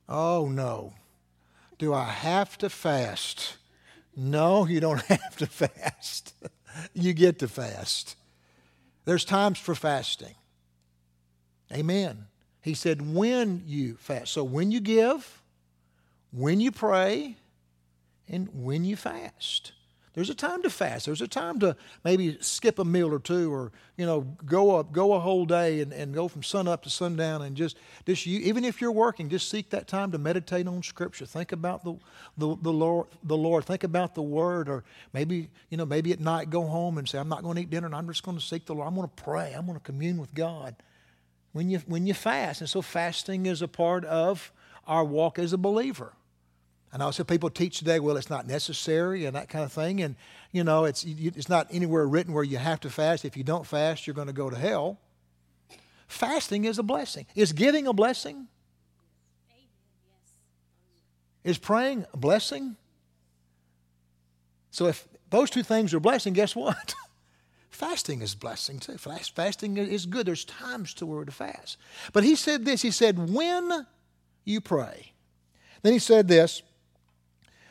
[0.08, 0.94] Oh no.
[1.78, 3.56] Do I have to fast?
[4.16, 6.34] No, you don't have to fast.
[6.92, 8.16] you get to fast.
[9.04, 10.34] There's times for fasting.
[11.72, 12.26] Amen.
[12.60, 14.32] He said, when you fast.
[14.32, 15.42] So when you give,
[16.32, 17.36] when you pray,
[18.28, 19.72] and when you fast.
[20.14, 21.06] There's a time to fast.
[21.06, 24.90] There's a time to maybe skip a meal or two or, you know, go up,
[24.90, 28.26] go a whole day and, and go from sun up to sundown and just, just
[28.26, 31.24] you, even if you're working, just seek that time to meditate on Scripture.
[31.24, 31.94] Think about the,
[32.36, 33.64] the, the, Lord, the Lord.
[33.64, 37.18] Think about the Word or maybe, you know, maybe at night go home and say,
[37.18, 38.88] I'm not going to eat dinner and I'm just going to seek the Lord.
[38.88, 39.54] I'm going to pray.
[39.56, 40.74] I'm going to commune with God
[41.52, 42.60] when you, when you fast.
[42.60, 44.52] And so fasting is a part of
[44.86, 46.14] our walk as a believer.
[46.92, 50.00] And also people teach today, well, it's not necessary and that kind of thing.
[50.00, 50.16] And,
[50.52, 53.24] you know, it's, it's not anywhere written where you have to fast.
[53.24, 54.98] If you don't fast, you're going to go to hell.
[56.06, 57.26] Fasting is a blessing.
[57.34, 58.48] Is giving a blessing?
[61.44, 62.76] Is praying a blessing?
[64.70, 66.94] So if those two things are blessing, guess what?
[67.70, 68.98] Fasting is blessing too.
[68.98, 70.26] Fast, fasting is good.
[70.26, 71.76] There's times to where to fast.
[72.12, 72.82] But he said this.
[72.82, 73.86] He said, when
[74.44, 75.12] you pray.
[75.82, 76.62] Then he said this.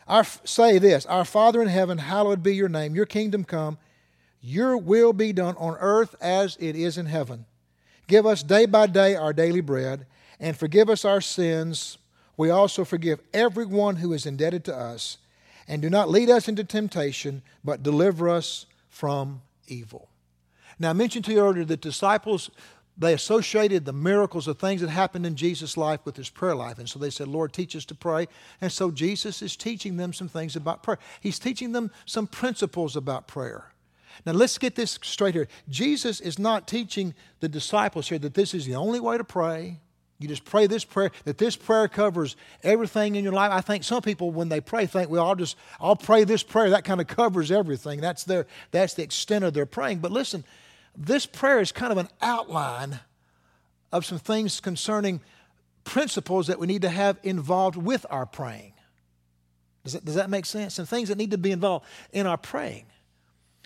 [0.07, 2.95] Our, say this, Our Father in heaven, hallowed be your name.
[2.95, 3.77] Your kingdom come.
[4.39, 7.45] Your will be done on earth as it is in heaven.
[8.07, 10.05] Give us day by day our daily bread,
[10.39, 11.97] and forgive us our sins.
[12.37, 15.17] We also forgive everyone who is indebted to us
[15.67, 20.09] And do not lead us into temptation, but deliver us from evil.
[20.79, 22.49] Now, I mentioned to you earlier that disciples,
[22.97, 26.79] they associated the miracles of things that happened in Jesus' life with his prayer life.
[26.79, 28.27] And so they said, Lord, teach us to pray.
[28.59, 30.99] And so Jesus is teaching them some things about prayer.
[31.19, 33.71] He's teaching them some principles about prayer.
[34.25, 35.47] Now, let's get this straight here.
[35.69, 39.79] Jesus is not teaching the disciples here that this is the only way to pray.
[40.19, 43.51] You just pray this prayer, that this prayer covers everything in your life.
[43.51, 46.71] I think some people, when they pray, think, well, I'll just, I'll pray this prayer.
[46.71, 48.01] That kind of covers everything.
[48.01, 49.99] That's, their, that's the extent of their praying.
[49.99, 50.43] But listen,
[50.95, 52.99] this prayer is kind of an outline
[53.91, 55.21] of some things concerning
[55.83, 58.73] principles that we need to have involved with our praying.
[59.83, 60.73] Does that, does that make sense?
[60.73, 62.87] Some things that need to be involved in our praying.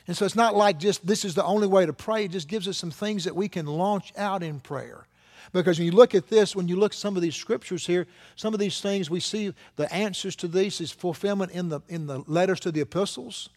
[0.06, 2.26] And so it's not like just this is the only way to pray.
[2.26, 5.08] It just gives us some things that we can launch out in prayer.
[5.54, 8.08] Because when you look at this, when you look at some of these scriptures here,
[8.36, 12.08] some of these things we see the answers to these is fulfillment in the in
[12.08, 13.50] the letters to the epistles.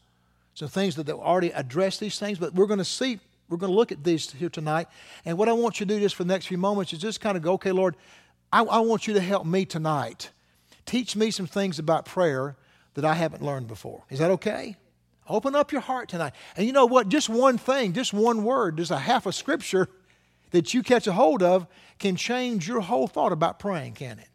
[0.54, 3.76] Some things that already address these things, but we're going to see, we're going to
[3.76, 4.86] look at these here tonight.
[5.24, 7.20] And what I want you to do just for the next few moments is just
[7.20, 7.96] kind of go, okay, Lord,
[8.52, 10.30] I, I want you to help me tonight.
[10.86, 12.56] Teach me some things about prayer
[12.94, 14.04] that I haven't learned before.
[14.10, 14.76] Is that okay?
[15.28, 16.34] Open up your heart tonight.
[16.56, 17.08] And you know what?
[17.08, 19.88] Just one thing, just one word, just a half of scripture
[20.54, 21.66] that you catch a hold of
[21.98, 24.28] can change your whole thought about praying, can it?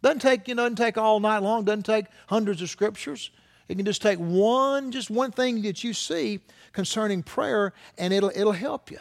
[0.00, 3.30] Doesn't take, you know, doesn't take all night long, doesn't take hundreds of scriptures.
[3.68, 6.40] It can just take one, just one thing that you see
[6.72, 8.98] concerning prayer, and it'll it'll help you.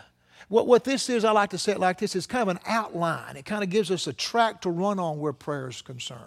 [0.49, 2.59] What, what this is, I like to say it like this, is kind of an
[2.65, 3.37] outline.
[3.37, 6.19] It kind of gives us a track to run on where prayer is concerned.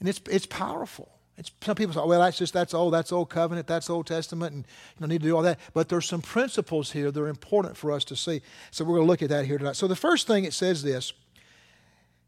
[0.00, 1.08] And it's, it's powerful.
[1.38, 4.54] It's, some people say, well, that's just, that's old, that's Old Covenant, that's Old Testament,
[4.54, 5.60] and you don't need to do all that.
[5.72, 8.42] But there's some principles here that are important for us to see.
[8.72, 9.76] So we're going to look at that here tonight.
[9.76, 11.12] So the first thing it says this,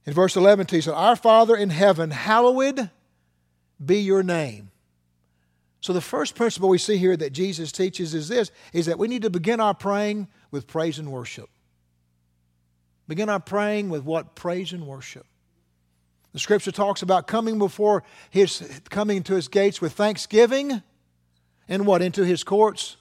[0.07, 2.88] in verse 11, he said, Our Father in heaven, hallowed
[3.85, 4.70] be your name.
[5.81, 9.09] So the first principle we see here that Jesus teaches is this, is that we
[9.09, 11.49] need to begin our praying with praise and worship.
[13.09, 14.37] Begin our praying with what?
[14.37, 15.27] Praise and worship.
[16.33, 20.83] The scripture talks about coming before his coming into his gates with thanksgiving
[21.69, 22.03] and what?
[22.03, 22.97] Into his courts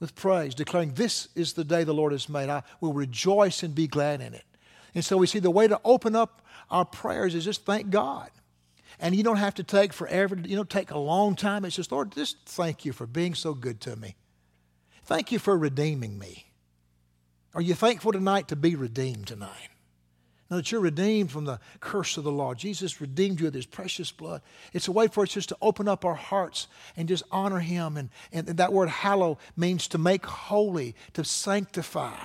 [0.00, 2.48] with praise, declaring, This is the day the Lord has made.
[2.48, 4.44] I will rejoice and be glad in it.
[4.94, 8.30] And so we see the way to open up our prayers is just thank God.
[8.98, 11.64] And you don't have to take forever, you don't take a long time.
[11.64, 14.16] It's just, Lord, just thank you for being so good to me.
[15.04, 16.46] Thank you for redeeming me.
[17.54, 19.68] Are you thankful tonight to be redeemed tonight?
[20.48, 22.54] Now that you're redeemed from the curse of the law.
[22.54, 24.42] Jesus redeemed you with his precious blood.
[24.72, 27.96] It's a way for us just to open up our hearts and just honor him.
[27.96, 32.16] And, and that word hallow means to make holy, to sanctify.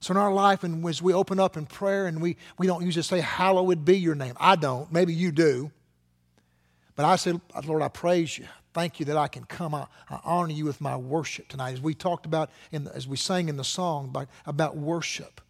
[0.00, 2.84] So in our life, and as we open up in prayer and we, we don't
[2.84, 4.34] usually say, Hallowed be your name.
[4.40, 4.90] I don't.
[4.90, 5.70] Maybe you do.
[6.96, 7.34] But I say,
[7.66, 8.46] Lord, I praise you.
[8.72, 9.74] Thank you that I can come.
[9.74, 11.72] I, I honor you with my worship tonight.
[11.72, 15.40] As we talked about, in the, as we sang in the song about, about worship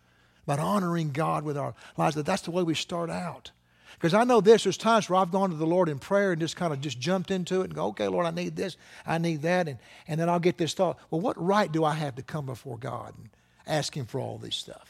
[0.46, 3.50] about honoring God with our lives, that that's the way we start out.
[3.94, 6.40] Because I know this, there's times where I've gone to the Lord in prayer and
[6.40, 9.18] just kind of just jumped into it and go, okay, Lord, I need this, I
[9.18, 9.68] need that.
[9.68, 12.46] And, and then I'll get this thought, well, what right do I have to come
[12.46, 13.28] before God and
[13.66, 14.89] ask Him for all this stuff?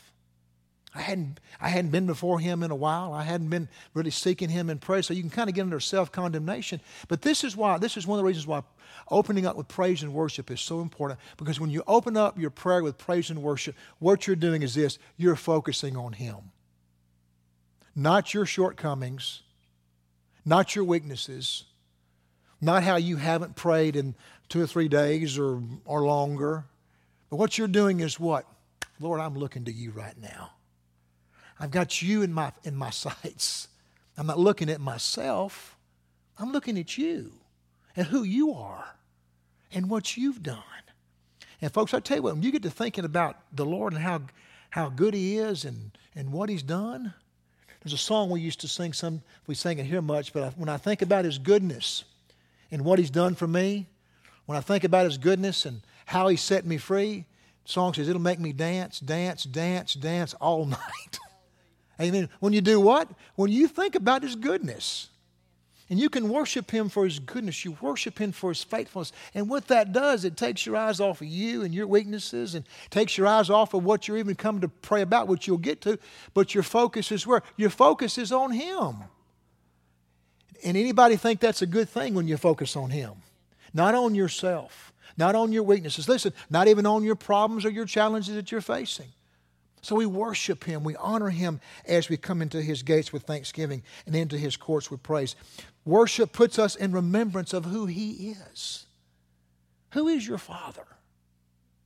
[0.95, 3.13] I hadn't, I hadn't been before Him in a while.
[3.13, 5.03] I hadn't been really seeking Him in prayer.
[5.03, 6.81] So you can kind of get under self condemnation.
[7.07, 8.63] But this is why, this is one of the reasons why
[9.09, 11.21] opening up with praise and worship is so important.
[11.37, 14.75] Because when you open up your prayer with praise and worship, what you're doing is
[14.75, 16.37] this you're focusing on Him.
[17.95, 19.43] Not your shortcomings,
[20.45, 21.65] not your weaknesses,
[22.61, 24.17] not how you haven't prayed in
[24.49, 26.65] two or three days or, or longer.
[27.29, 28.45] But what you're doing is what?
[28.99, 30.51] Lord, I'm looking to you right now.
[31.61, 33.69] I've got you in my, in my sights.
[34.17, 35.77] I'm not looking at myself.
[36.39, 37.33] I'm looking at you
[37.95, 38.97] and who you are
[39.73, 40.63] and what you've done.
[41.63, 44.03] And folks, I tell you what, when you get to thinking about the Lord and
[44.03, 44.23] how,
[44.71, 47.13] how good He is and, and what He's done,
[47.83, 50.69] there's a song we used to sing some, we sang it here much, but when
[50.69, 52.05] I think about His goodness
[52.71, 53.87] and what He's done for me,
[54.47, 57.27] when I think about His goodness and how He set me free,
[57.65, 61.19] the song says it'll make me dance, dance, dance, dance all night.
[62.01, 62.29] Amen.
[62.41, 63.09] When you do what?
[63.35, 65.09] When you think about His goodness.
[65.91, 67.65] And you can worship Him for His goodness.
[67.65, 69.13] You worship Him for His faithfulness.
[69.35, 72.65] And what that does, it takes your eyes off of you and your weaknesses and
[72.91, 75.81] takes your eyes off of what you're even coming to pray about, which you'll get
[75.83, 75.99] to.
[76.33, 77.43] But your focus is where?
[77.57, 78.99] Your focus is on Him.
[80.65, 83.15] And anybody think that's a good thing when you focus on Him?
[83.75, 86.09] Not on yourself, not on your weaknesses.
[86.09, 89.09] Listen, not even on your problems or your challenges that you're facing.
[89.83, 93.83] So we worship him, we honor him as we come into his gates with thanksgiving
[94.07, 95.37] and into his courts with praise.
[95.85, 98.87] Worship puts us in remembrance of who He is.
[99.93, 100.87] Who is your Father?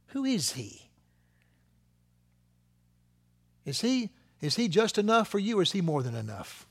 [0.08, 0.90] Who is He?
[3.64, 6.66] Is He, is he just enough for you or is He more than enough?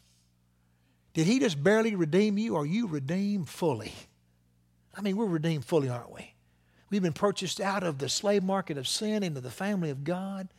[1.13, 3.93] Did He just barely redeem you or you redeemed fully?
[4.95, 6.33] I mean, we're redeemed fully, aren't we?
[6.89, 10.49] We've been purchased out of the slave market of sin into the family of God.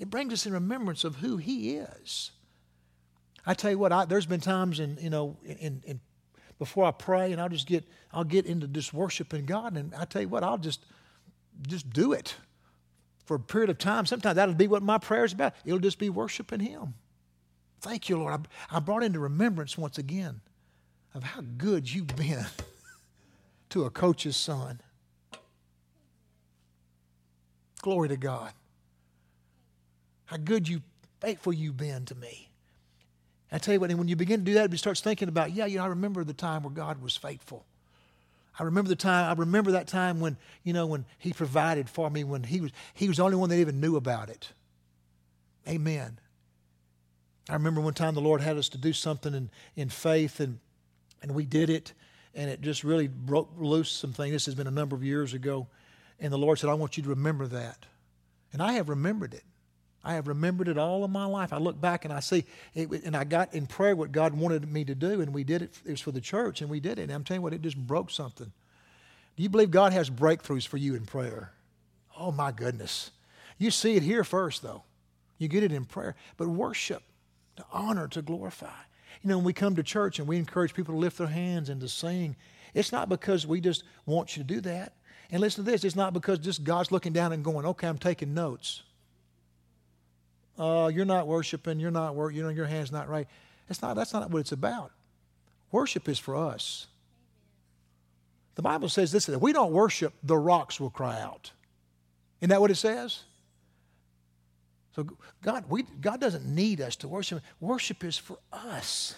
[0.00, 2.32] It brings us in remembrance of who He is.
[3.46, 6.00] I tell you what, I, there's been times in you know in, in
[6.58, 10.06] before I pray and I'll just get I'll get into just worshiping God and I
[10.06, 10.84] tell you what I'll just
[11.68, 12.34] just do it
[13.26, 14.06] for a period of time.
[14.06, 15.54] Sometimes that'll be what my prayer is about.
[15.64, 16.94] It'll just be worshiping Him.
[17.82, 18.46] Thank you, Lord.
[18.70, 20.40] I, I brought into remembrance once again
[21.14, 22.46] of how good you've been
[23.70, 24.80] to a coach's son.
[27.82, 28.52] Glory to God.
[30.30, 30.80] How good you,
[31.20, 32.50] faithful you've been to me.
[33.50, 35.50] I tell you what, and when you begin to do that, it starts thinking about,
[35.50, 37.66] yeah, you know, I remember the time where God was faithful.
[38.56, 42.08] I remember the time, I remember that time when, you know, when He provided for
[42.08, 44.52] me, when He was He was the only one that even knew about it.
[45.66, 46.20] Amen.
[47.48, 50.60] I remember one time the Lord had us to do something in, in faith and
[51.22, 51.92] and we did it
[52.36, 54.32] and it just really broke loose some things.
[54.32, 55.66] This has been a number of years ago.
[56.20, 57.86] And the Lord said, I want you to remember that.
[58.52, 59.42] And I have remembered it.
[60.02, 61.52] I have remembered it all of my life.
[61.52, 64.70] I look back and I see, it, and I got in prayer what God wanted
[64.70, 65.78] me to do, and we did it.
[65.84, 67.02] It was for the church, and we did it.
[67.02, 68.50] And I'm telling you what, it just broke something.
[69.36, 71.52] Do you believe God has breakthroughs for you in prayer?
[72.18, 73.10] Oh, my goodness.
[73.58, 74.84] You see it here first, though.
[75.38, 76.14] You get it in prayer.
[76.38, 77.02] But worship,
[77.56, 78.68] to honor, to glorify.
[79.22, 81.68] You know, when we come to church and we encourage people to lift their hands
[81.68, 82.36] and to sing,
[82.72, 84.94] it's not because we just want you to do that.
[85.30, 87.98] And listen to this it's not because just God's looking down and going, okay, I'm
[87.98, 88.82] taking notes.
[90.60, 93.26] Uh, you're not worshiping, you're not work, you know, your hand's not right.
[93.66, 94.92] That's not, that's not what it's about.
[95.72, 96.86] Worship is for us.
[98.56, 101.52] The Bible says this if we don't worship, the rocks will cry out.
[102.42, 103.22] Isn't that what it says?
[104.94, 105.06] So
[105.42, 107.42] God, we, God doesn't need us to worship.
[107.58, 109.14] Worship is for us.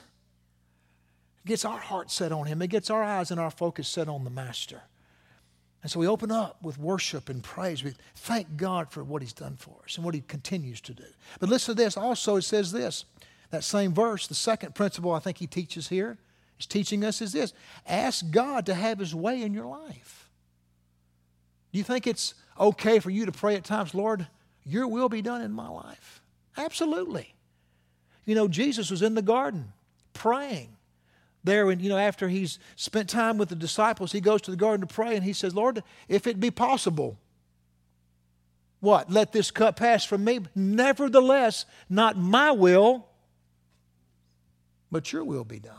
[1.44, 2.62] It gets our heart set on Him.
[2.62, 4.83] It gets our eyes and our focus set on the Master.
[5.83, 7.83] And so we open up with worship and praise.
[7.83, 11.05] We thank God for what He's done for us and what He continues to do.
[11.40, 11.97] But listen to this.
[11.97, 13.05] Also, it says this
[13.51, 16.18] that same verse, the second principle I think He teaches here,
[16.59, 17.53] is teaching us is this
[17.87, 20.31] ask God to have His way in your life.
[21.73, 24.27] Do you think it's okay for you to pray at times, Lord,
[24.64, 26.21] your will be done in my life?
[26.57, 27.35] Absolutely.
[28.25, 29.73] You know, Jesus was in the garden
[30.12, 30.77] praying
[31.44, 34.57] there and you know after he's spent time with the disciples he goes to the
[34.57, 37.18] garden to pray and he says lord if it be possible
[38.81, 40.40] what let this cup pass from me?
[40.55, 43.07] Nevertheless not my will
[44.90, 45.74] but your will be done.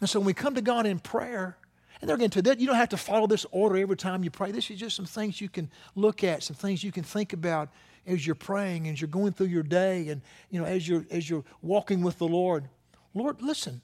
[0.00, 1.58] And so when we come to god in prayer
[2.00, 4.30] and they're getting to that you don't have to follow this order every time you
[4.30, 4.52] pray.
[4.52, 7.70] This is just some things you can look at some things you can think about
[8.06, 11.28] as you're praying as you're going through your day and you know as you're as
[11.28, 12.68] you're walking with the lord.
[13.14, 13.82] Lord listen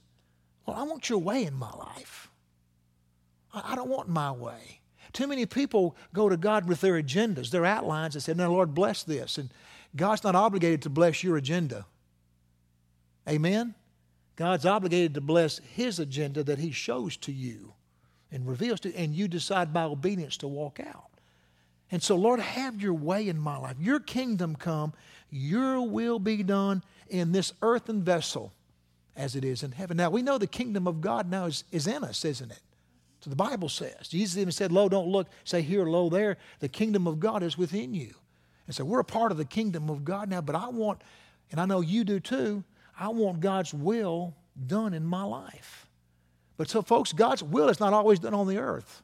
[0.66, 2.30] well, I want your way in my life.
[3.52, 4.80] I don't want my way.
[5.12, 8.74] Too many people go to God with their agendas, their outlines, and say, Now, Lord,
[8.74, 9.38] bless this.
[9.38, 9.50] And
[9.94, 11.86] God's not obligated to bless your agenda.
[13.28, 13.74] Amen?
[14.36, 17.74] God's obligated to bless His agenda that He shows to you
[18.32, 21.10] and reveals to you, and you decide by obedience to walk out.
[21.92, 23.76] And so, Lord, have your way in my life.
[23.78, 24.92] Your kingdom come,
[25.30, 28.52] your will be done in this earthen vessel
[29.16, 29.96] as it is in heaven.
[29.96, 32.60] Now, we know the kingdom of God now is, is in us, isn't it?
[33.20, 34.08] So the Bible says.
[34.08, 36.36] Jesus even said, Lo, don't look, say here, lo, there.
[36.60, 38.14] The kingdom of God is within you.
[38.66, 41.00] And so we're a part of the kingdom of God now, but I want,
[41.50, 42.64] and I know you do too,
[42.98, 44.34] I want God's will
[44.66, 45.86] done in my life.
[46.56, 49.02] But so, folks, God's will is not always done on the earth.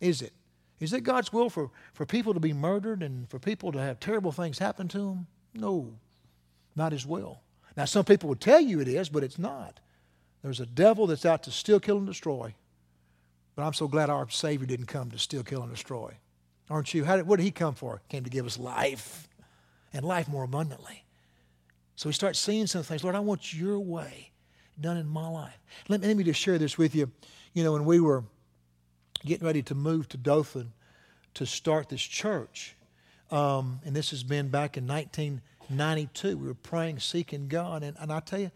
[0.00, 0.32] Is it?
[0.80, 4.00] Is it God's will for, for people to be murdered and for people to have
[4.00, 5.26] terrible things happen to them?
[5.54, 5.94] No,
[6.74, 7.40] not His will.
[7.76, 9.80] Now, some people would tell you it is, but it's not.
[10.42, 12.54] There's a devil that's out to steal, kill, and destroy.
[13.54, 16.14] But I'm so glad our Savior didn't come to steal, kill, and destroy.
[16.68, 17.04] Aren't you?
[17.04, 18.02] Did, what did He come for?
[18.08, 19.28] Came to give us life
[19.92, 21.04] and life more abundantly.
[21.96, 23.04] So we start seeing some things.
[23.04, 24.30] Lord, I want your way
[24.80, 25.58] done in my life.
[25.88, 27.10] Let me, let me just share this with you.
[27.52, 28.24] You know, when we were
[29.24, 30.72] getting ready to move to Dothan
[31.34, 32.74] to start this church,
[33.30, 35.40] um, and this has been back in 19-
[35.72, 36.36] 92.
[36.36, 37.82] We were praying, seeking God.
[37.82, 38.50] And, and I tell you,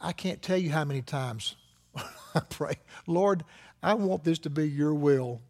[0.00, 1.56] I can't tell you how many times
[2.34, 2.74] I pray,
[3.06, 3.44] Lord,
[3.82, 5.40] I want this to be your will.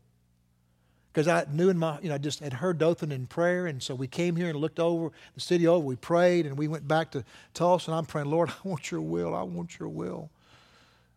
[1.12, 3.82] because I knew in my, you know, I just had heard Dothan in prayer, and
[3.82, 5.84] so we came here and looked over the city over.
[5.84, 9.00] We prayed, and we went back to Tulsa, and I'm praying, Lord, I want Your
[9.00, 9.34] will.
[9.34, 10.30] I want Your will.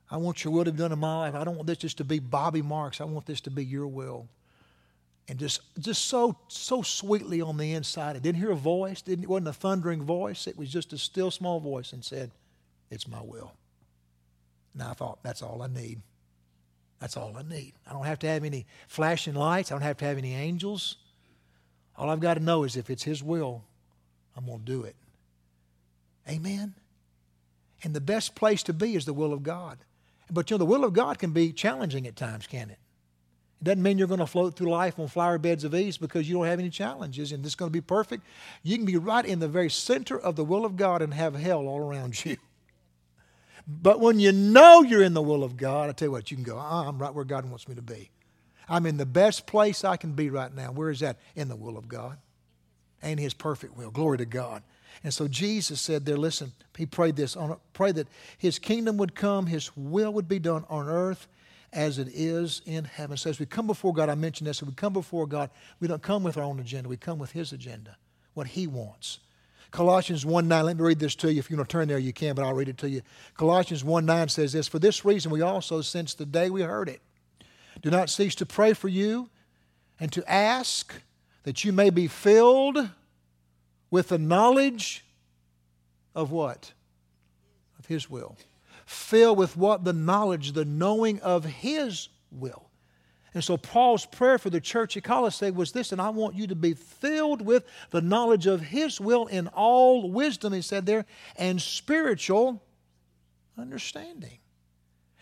[0.09, 1.35] I want Your will to be done in my life.
[1.35, 3.01] I don't want this just to be Bobby Marks.
[3.01, 4.29] I want this to be Your will.
[5.29, 8.15] And just, just so, so sweetly on the inside.
[8.15, 9.03] I didn't hear a voice.
[9.03, 10.47] Didn't, it wasn't a thundering voice.
[10.47, 12.31] It was just a still small voice, and said,
[12.89, 13.53] "It's my will."
[14.73, 16.01] And I thought, that's all I need.
[16.99, 17.73] That's all I need.
[17.87, 19.71] I don't have to have any flashing lights.
[19.71, 20.97] I don't have to have any angels.
[21.95, 23.63] All I've got to know is if it's His will,
[24.35, 24.95] I'm going to do it.
[26.27, 26.73] Amen?
[27.83, 29.77] And the best place to be is the will of God.
[30.31, 32.79] But you know, the will of God can be challenging at times, can it?
[33.61, 36.29] It doesn't mean you're going to float through life on flower beds of ease because
[36.29, 38.25] you don't have any challenges and it's going to be perfect.
[38.63, 41.35] You can be right in the very center of the will of God and have
[41.35, 42.37] hell all around you.
[43.71, 46.37] But when you know you're in the will of God, I tell you what, you
[46.37, 48.09] can go, oh, I'm right where God wants me to be.
[48.67, 50.71] I'm in the best place I can be right now.
[50.71, 51.19] Where is that?
[51.35, 52.17] In the will of God
[53.03, 53.91] and His perfect will.
[53.91, 54.63] Glory to God.
[55.03, 58.07] And so Jesus said there, listen, he prayed this, on, pray that
[58.37, 61.27] his kingdom would come, his will would be done on earth
[61.71, 63.17] as it is in heaven.
[63.17, 65.49] So as we come before God, I mentioned this, as we come before God,
[65.79, 67.97] we don't come with our own agenda, we come with his agenda,
[68.33, 69.19] what he wants.
[69.71, 71.39] Colossians 1 9, let me read this to you.
[71.39, 73.01] If you want to turn there, you can, but I'll read it to you.
[73.35, 76.89] Colossians 1 9 says this For this reason, we also, since the day we heard
[76.89, 77.01] it,
[77.81, 79.29] do not cease to pray for you
[79.99, 80.93] and to ask
[81.43, 82.89] that you may be filled
[83.91, 85.05] with the knowledge
[86.15, 86.73] of what?
[87.77, 88.37] Of His will.
[88.89, 89.83] Filled with what?
[89.83, 92.71] The knowledge, the knowing of His will.
[93.35, 96.47] And so Paul's prayer for the church at Colossae was this, and I want you
[96.47, 101.05] to be filled with the knowledge of his will in all wisdom, he said there,
[101.35, 102.63] and spiritual
[103.55, 104.39] understanding.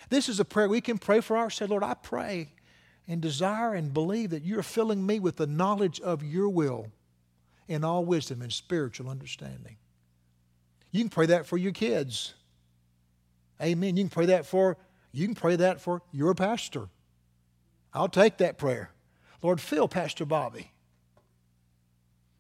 [0.08, 1.70] This is a prayer we can pray for ourselves.
[1.70, 2.54] Lord, I pray
[3.06, 6.88] and desire and believe that you're filling me with the knowledge of your will
[7.68, 9.76] in all wisdom and spiritual understanding.
[10.92, 12.36] You can pray that for your kids.
[13.62, 13.98] Amen.
[13.98, 14.78] You can pray that for
[15.12, 16.90] you can pray that for your pastor.
[17.94, 18.92] I'll take that prayer.
[19.42, 20.72] Lord, fill Pastor Bobby.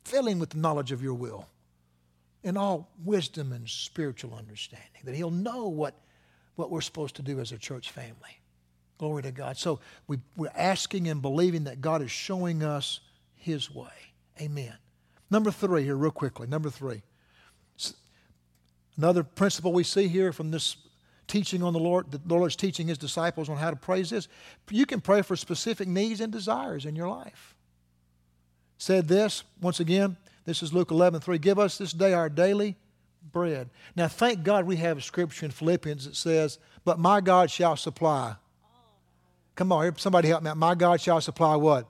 [0.03, 1.47] Fill him with the knowledge of your will
[2.43, 5.95] in all wisdom and spiritual understanding, that he'll know what,
[6.55, 8.39] what we're supposed to do as a church family.
[8.97, 9.57] Glory to God.
[9.57, 12.99] So we, we're asking and believing that God is showing us
[13.36, 13.89] his way.
[14.39, 14.74] Amen.
[15.30, 16.47] Number three, here, real quickly.
[16.47, 17.01] Number three.
[18.97, 20.78] Another principle we see here from this
[21.28, 24.28] teaching on the Lord, the Lord's teaching his disciples on how to praise this.
[24.69, 27.55] You can pray for specific needs and desires in your life.
[28.78, 31.38] Said this, once again, this is Luke 11, 3.
[31.39, 32.75] Give us this day our daily
[33.32, 33.69] bread.
[33.95, 37.75] Now, thank God we have a scripture in Philippians that says, But my God shall
[37.75, 38.36] supply.
[39.55, 40.57] Come on, somebody help me out.
[40.57, 41.88] My God shall supply what?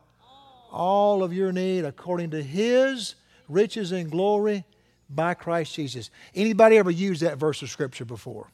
[0.71, 3.15] All of your need according to his
[3.47, 4.63] riches and glory
[5.09, 6.09] by Christ Jesus.
[6.33, 8.47] Anybody ever used that verse of scripture before?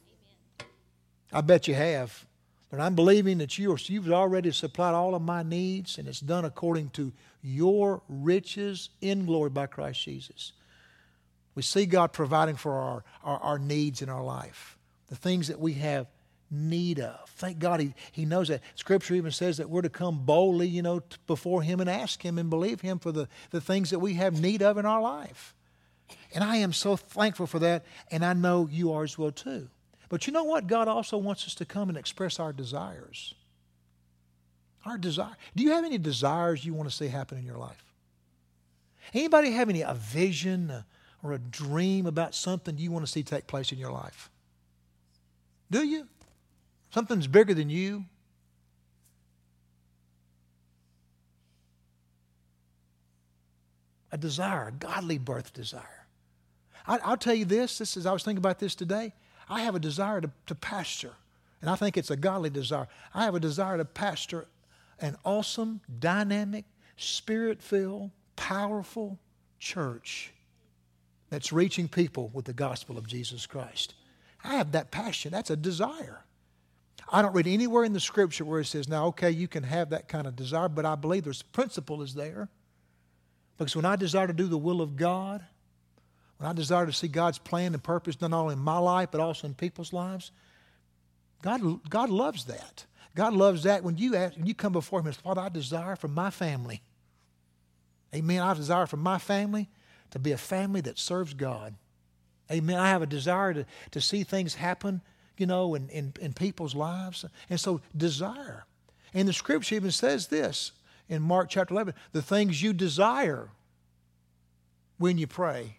[1.34, 2.25] I bet you have.
[2.69, 6.19] But I'm believing that you are, you've already supplied all of my needs, and it's
[6.19, 7.11] done according to
[7.43, 10.53] your riches in glory by Christ Jesus.
[11.53, 14.77] We see God providing for our, our, our needs in our life,
[15.07, 16.07] the things that we have
[16.49, 17.29] need of.
[17.29, 18.61] Thank God he, he knows that.
[18.75, 22.39] Scripture even says that we're to come boldly, you know, before Him and ask Him
[22.39, 25.53] and believe Him for the, the things that we have need of in our life.
[26.34, 29.69] And I am so thankful for that, and I know you are as well too.
[30.14, 30.68] But you know what?
[30.68, 33.34] God also wants us to come and express our desires.
[34.86, 35.36] Our desire.
[35.55, 37.84] Do you have any desires you want to see happen in your life?
[39.11, 40.84] Anybody have any a vision
[41.24, 44.30] or a dream about something you want to see take place in your life?
[45.72, 46.07] Do you?
[46.91, 48.05] Something's bigger than you.
[54.11, 56.05] A desire, a godly birth desire.
[56.86, 57.80] I, will tell you this.
[57.80, 59.14] This is I was thinking about this today.
[59.53, 61.11] I have a desire to, to pastor,
[61.61, 62.87] and I think it's a godly desire.
[63.13, 64.47] I have a desire to pastor
[64.99, 66.65] an awesome, dynamic,
[66.97, 69.19] spirit filled, powerful
[69.59, 70.33] church
[71.29, 73.93] that's reaching people with the gospel of Jesus Christ.
[74.43, 75.31] I have that passion.
[75.31, 76.25] That's a desire.
[77.11, 79.91] I don't read anywhere in the scripture where it says, now, okay, you can have
[79.91, 82.49] that kind of desire, but I believe there's principle is there.
[83.57, 85.45] Because when I desire to do the will of God,
[86.43, 89.21] when I desire to see God's plan and purpose not only in my life, but
[89.21, 90.33] also in people's lives,
[91.41, 92.83] God, God loves that.
[93.15, 95.47] God loves that when you ask, when you come before Him and say, Father, I
[95.47, 96.81] desire for my family.
[98.13, 98.41] Amen.
[98.41, 99.69] I desire for my family
[100.11, 101.75] to be a family that serves God.
[102.51, 102.75] Amen.
[102.77, 104.99] I have a desire to, to see things happen,
[105.37, 107.23] you know, in, in, in people's lives.
[107.49, 108.65] And so desire.
[109.13, 110.73] And the scripture even says this
[111.07, 111.93] in Mark chapter 11.
[112.11, 113.47] The things you desire
[114.97, 115.77] when you pray.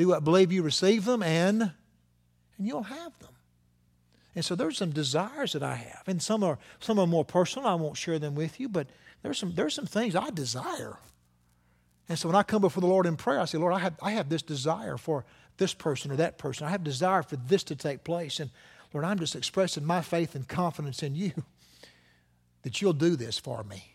[0.00, 3.28] Do I believe you receive them and, and you'll have them.
[4.34, 6.04] And so there's some desires that I have.
[6.06, 7.68] And some are some are more personal.
[7.68, 8.86] I won't share them with you, but
[9.22, 10.98] there's some there's some things I desire.
[12.08, 13.94] And so when I come before the Lord in prayer, I say, Lord, I have,
[14.02, 15.26] I have this desire for
[15.58, 16.66] this person or that person.
[16.66, 18.40] I have desire for this to take place.
[18.40, 18.50] And
[18.94, 21.32] Lord, I'm just expressing my faith and confidence in you
[22.62, 23.94] that you'll do this for me.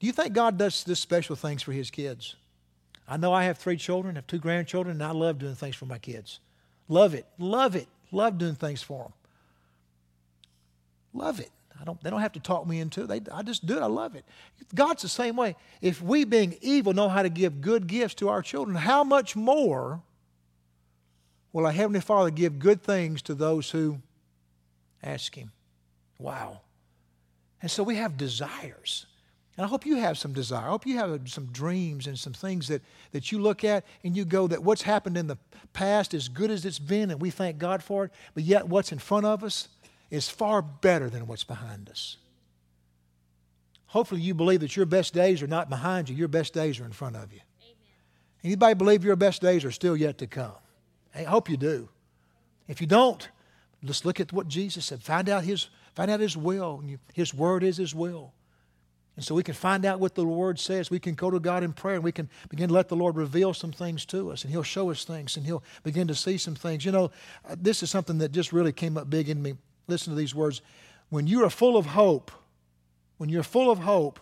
[0.00, 2.36] Do you think God does this special things for his kids?
[3.10, 5.84] I know I have three children, have two grandchildren, and I love doing things for
[5.84, 6.38] my kids.
[6.88, 9.12] Love it, love it, love doing things for them.
[11.12, 11.50] Love it.
[11.80, 13.06] I don't, they don't have to talk me into it.
[13.08, 13.82] They, I just do it.
[13.82, 14.24] I love it.
[14.74, 15.56] God's the same way.
[15.80, 19.34] If we, being evil, know how to give good gifts to our children, how much
[19.34, 20.02] more
[21.52, 23.98] will our Heavenly Father give good things to those who
[25.02, 25.50] ask Him?
[26.18, 26.60] Wow.
[27.60, 29.06] And so we have desires.
[29.60, 30.64] And I hope you have some desire.
[30.64, 32.80] I hope you have some dreams and some things that,
[33.12, 35.36] that you look at and you go that what's happened in the
[35.74, 38.90] past, as good as it's been, and we thank God for it, but yet what's
[38.90, 39.68] in front of us,
[40.10, 42.16] is far better than what's behind us.
[43.88, 46.86] Hopefully, you believe that your best days are not behind you, your best days are
[46.86, 47.40] in front of you.
[47.60, 47.74] Amen.
[48.42, 50.54] Anybody believe your best days are still yet to come?
[51.14, 51.90] I hope you do.
[52.66, 53.28] If you don't,
[53.82, 55.02] let's look at what Jesus said.
[55.02, 56.82] Find out His, find out his will.
[57.12, 58.32] His word is His will.
[59.20, 60.90] And so we can find out what the Word says.
[60.90, 63.16] We can go to God in prayer and we can begin to let the Lord
[63.16, 64.44] reveal some things to us.
[64.44, 66.86] And He'll show us things and He'll begin to see some things.
[66.86, 67.10] You know,
[67.46, 69.58] uh, this is something that just really came up big in me
[69.88, 70.62] listen to these words.
[71.10, 72.30] When you are full of hope,
[73.18, 74.20] when you're full of hope,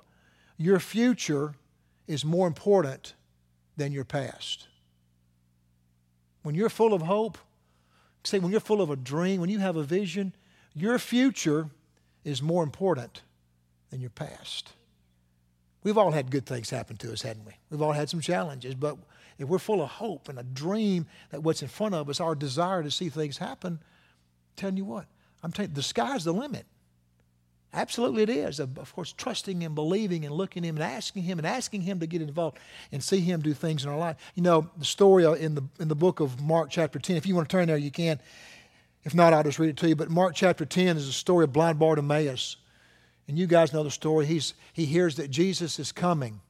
[0.57, 1.55] your future
[2.09, 3.15] is more important
[3.77, 4.67] than your past.
[6.43, 7.39] When you're full of hope,
[8.25, 10.35] say when you're full of a dream, when you have a vision,
[10.75, 11.69] your future
[12.25, 13.23] is more important
[13.91, 14.73] than your past.
[15.83, 17.53] We've all had good things happen to us, hadn't we?
[17.71, 18.99] We've all had some challenges, but
[19.39, 22.35] if we're full of hope and a dream that what's in front of us, our
[22.35, 25.07] desire to see things happen, I'm telling you what,
[25.43, 26.67] I'm telling you, the sky's the limit.
[27.73, 28.61] Absolutely, it is.
[28.61, 32.07] Of course, trusting and believing and looking Him and asking Him and asking Him to
[32.07, 32.59] get involved
[32.91, 34.17] and see Him do things in our life.
[34.35, 37.35] You know, the story in the, in the book of Mark, chapter 10, if you
[37.35, 38.21] want to turn there, you can.
[39.05, 39.97] If not, I'll just read it to you.
[39.97, 42.57] But Mark, chapter 10 is a story of blind Bartimaeus.
[43.29, 44.27] And you guys know the story.
[44.27, 46.41] He's, he hears that Jesus is coming.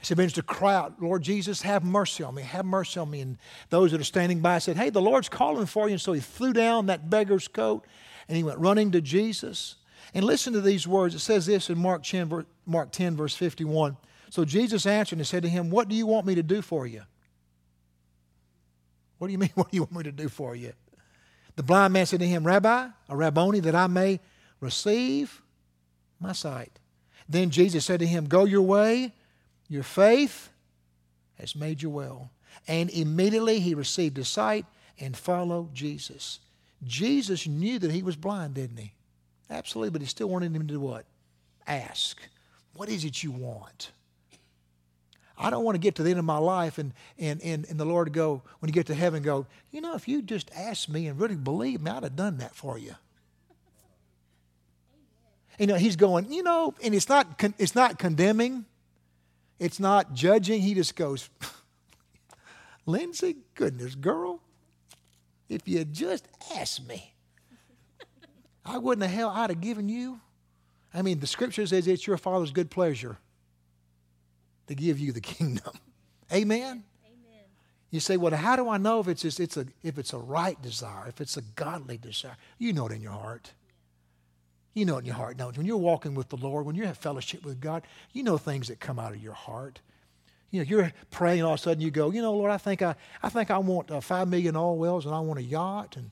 [0.00, 3.20] He begins to cry out, Lord Jesus, have mercy on me, have mercy on me.
[3.20, 3.38] And
[3.70, 5.92] those that are standing by said, Hey, the Lord's calling for you.
[5.92, 7.86] And so he threw down that beggar's coat
[8.26, 9.76] and he went running to Jesus.
[10.12, 11.14] And listen to these words.
[11.14, 13.96] It says this in Mark 10, Mark 10 verse 51.
[14.30, 16.84] So Jesus answered and said to him, What do you want me to do for
[16.84, 17.02] you?
[19.18, 20.72] What do you mean, what do you want me to do for you?
[21.54, 24.18] The blind man said to him, Rabbi, a Rabboni, that I may
[24.58, 25.42] receive
[26.22, 26.78] my sight.
[27.28, 29.12] Then Jesus said to him, Go your way
[29.72, 30.50] your faith
[31.38, 32.30] has made you well.
[32.68, 34.66] And immediately he received his sight
[35.00, 36.40] and followed Jesus.
[36.84, 38.92] Jesus knew that he was blind, didn't he?
[39.48, 41.06] Absolutely, but he still wanted him to do what?
[41.66, 42.20] Ask.
[42.74, 43.92] What is it you want?
[45.38, 47.80] I don't want to get to the end of my life and, and, and, and
[47.80, 50.90] the Lord go, when you get to heaven, go, you know, if you just asked
[50.90, 52.94] me and really believed me, I'd have done that for you.
[55.58, 58.64] You know, he's going, you know, and it's not, it's not condemning.
[59.58, 60.60] It's not judging.
[60.60, 61.30] He just goes,
[62.86, 64.40] Lindsay, goodness, girl,
[65.48, 66.26] if you had just
[66.56, 67.14] asked me,
[68.64, 70.20] I wouldn't have hell I'd have given you.
[70.94, 73.18] I mean, the scripture says it's your Father's good pleasure
[74.66, 75.72] to give you the kingdom.
[76.32, 76.84] Amen.
[77.06, 77.44] Amen.
[77.90, 80.60] You say, well, how do I know if it's it's a if it's a right
[80.60, 82.36] desire, if it's a godly desire?
[82.58, 83.52] You know it in your heart.
[84.74, 85.58] You know it in your heart, don't you?
[85.58, 88.68] When you're walking with the Lord, when you have fellowship with God, you know things
[88.68, 89.80] that come out of your heart.
[90.50, 92.82] You know, you're praying, all of a sudden you go, you know, Lord, I think
[92.82, 95.96] I, I think I want uh, five million oil wells, and I want a yacht,
[95.96, 96.10] and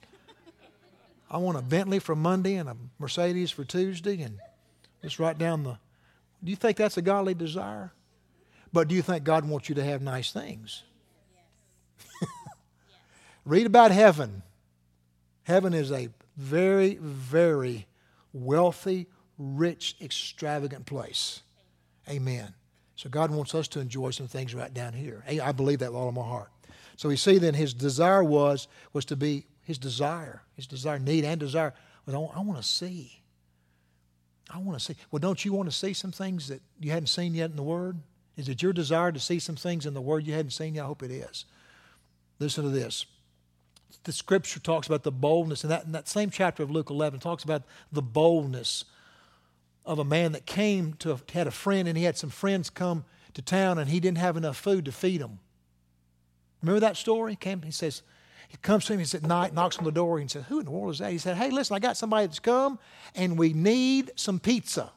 [1.30, 4.38] I want a Bentley for Monday and a Mercedes for Tuesday, and
[5.02, 5.78] just write down the.
[6.42, 7.92] Do you think that's a godly desire?
[8.72, 10.84] But do you think God wants you to have nice things?
[12.22, 12.30] Yes.
[13.44, 14.42] Read about heaven.
[15.42, 17.86] Heaven is a very, very
[18.32, 19.06] wealthy,
[19.38, 21.42] rich, extravagant place.
[22.08, 22.54] Amen.
[22.96, 25.24] So God wants us to enjoy some things right down here.
[25.26, 26.50] I believe that with all of my heart.
[26.96, 31.24] So we see then his desire was was to be his desire, his desire, need
[31.24, 31.72] and desire.
[32.04, 33.22] Well, I want to see.
[34.52, 34.96] I want to see.
[35.10, 37.62] Well, don't you want to see some things that you hadn't seen yet in the
[37.62, 37.98] Word?
[38.36, 40.84] Is it your desire to see some things in the Word you hadn't seen yet?
[40.84, 41.46] I hope it is.
[42.38, 43.06] Listen to this
[44.04, 47.44] the scripture talks about the boldness, and that, that same chapter of Luke 11 talks
[47.44, 47.62] about
[47.92, 48.84] the boldness
[49.84, 53.04] of a man that came to had a friend and he had some friends come
[53.34, 55.38] to town and he didn't have enough food to feed them.
[56.62, 57.32] Remember that story?
[57.32, 58.02] He came, he says,
[58.48, 60.64] he comes to him, he's at night, knocks on the door, and says, Who in
[60.64, 61.12] the world is that?
[61.12, 62.78] He said, Hey, listen, I got somebody that's come
[63.14, 64.90] and we need some pizza.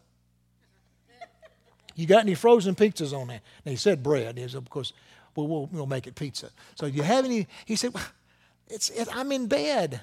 [1.96, 3.42] You got any frozen pizzas on there?
[3.66, 4.38] And he said bread.
[4.38, 4.94] He said, of course,
[5.36, 6.50] well, we'll, we'll make it pizza.
[6.76, 7.48] So you have any?
[7.66, 8.04] He said, well,
[8.68, 10.02] it's, it, I'm in bed.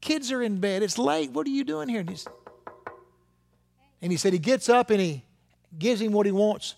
[0.00, 0.82] Kids are in bed.
[0.82, 1.30] It's late.
[1.30, 2.00] What are you doing here?
[2.00, 2.24] And,
[4.00, 5.24] and he said he gets up and he
[5.78, 6.74] gives him what he wants.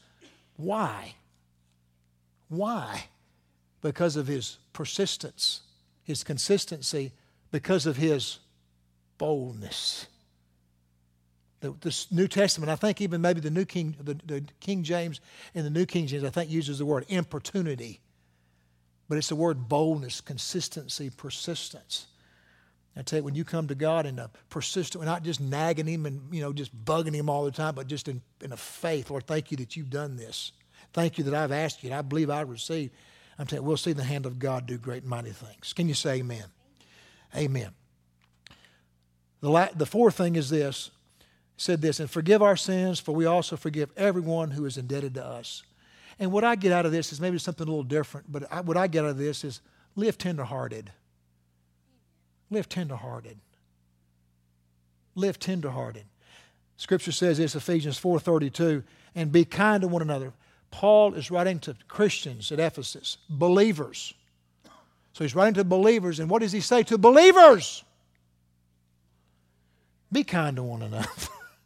[0.56, 1.14] Why?
[2.48, 3.06] Why?
[3.80, 5.60] Because of his persistence,
[6.02, 7.12] his consistency,
[7.50, 8.38] because of his
[9.18, 10.06] boldness
[11.64, 15.20] the, the New Testament, I think even maybe the New King, the, the King James
[15.54, 18.00] and the New King James, I think uses the word importunity.
[19.08, 22.06] But it's the word boldness, consistency, persistence.
[22.96, 26.06] I tell you, when you come to God in a persistent, not just nagging Him
[26.06, 29.10] and you know just bugging Him all the time, but just in, in a faith,
[29.10, 30.52] Lord, thank you that you've done this.
[30.92, 32.92] Thank you that I've asked you, and I believe I received.
[33.36, 35.72] I'm telling you, we'll see the hand of God do great and mighty things.
[35.72, 36.44] Can you say Amen?
[37.36, 37.70] Amen.
[39.40, 40.90] The, la- the fourth thing is this
[41.56, 45.24] said this, and forgive our sins, for we also forgive everyone who is indebted to
[45.24, 45.62] us.
[46.18, 48.60] And what I get out of this is maybe something a little different, but I,
[48.60, 49.60] what I get out of this is
[49.96, 50.92] live tenderhearted.
[52.50, 53.38] Live tenderhearted.
[55.14, 56.04] Live tenderhearted.
[56.76, 58.82] Scripture says this, Ephesians 4.32,
[59.14, 60.32] and be kind to one another.
[60.70, 64.12] Paul is writing to Christians at Ephesus, believers.
[65.12, 67.84] So he's writing to believers, and what does he say to believers?
[70.10, 71.08] Be kind to one another.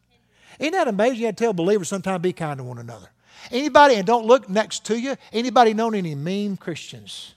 [0.61, 1.21] Ain't that amazing?
[1.21, 3.11] You had to tell believers sometimes be kind to one another.
[3.51, 7.35] Anybody, and don't look next to you, anybody known any mean Christians?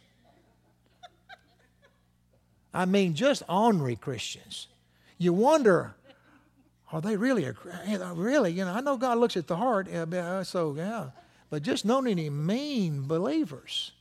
[2.73, 4.67] I mean, just ornery Christians.
[5.17, 5.93] You wonder,
[6.91, 7.53] are they really, a,
[8.13, 11.09] really, you know, I know God looks at the heart, uh, so yeah,
[11.49, 13.91] but just known any mean believers.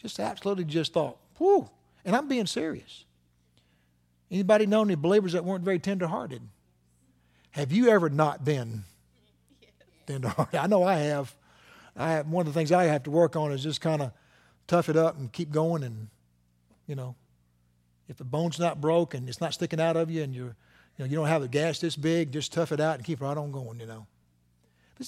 [0.00, 1.68] Just absolutely just thought, whew,
[2.04, 3.04] and I'm being serious.
[4.30, 6.42] Anybody know any believers that weren't very tenderhearted?
[7.52, 8.84] Have you ever not been
[10.08, 10.54] tenderhearted?
[10.60, 11.34] I know I have.
[11.96, 14.12] I have, one of the things I have to work on is just kind of
[14.66, 15.82] tough it up and keep going.
[15.82, 16.08] And
[16.86, 17.14] you know,
[18.08, 20.56] if the bone's not broke and it's not sticking out of you, and you're,
[20.96, 23.20] you know, you don't have the gas this big, just tough it out and keep
[23.20, 23.80] right on going.
[23.80, 24.06] You know,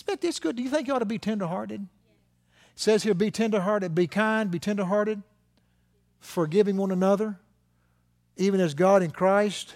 [0.07, 0.57] but it's good.
[0.57, 1.81] Do you think you ought to be tenderhearted?
[1.81, 5.23] It says here, be tenderhearted, be kind, be tenderhearted,
[6.21, 7.39] forgiving one another,
[8.37, 9.75] even as God in Christ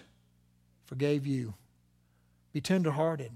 [0.87, 1.55] forgave you.
[2.53, 3.33] Be tenderhearted.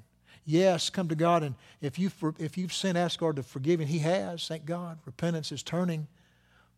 [0.50, 3.88] Yes, come to God, and if you've, if you've sinned, ask God to forgive, and
[3.90, 4.98] He has, thank God.
[5.04, 6.06] Repentance is turning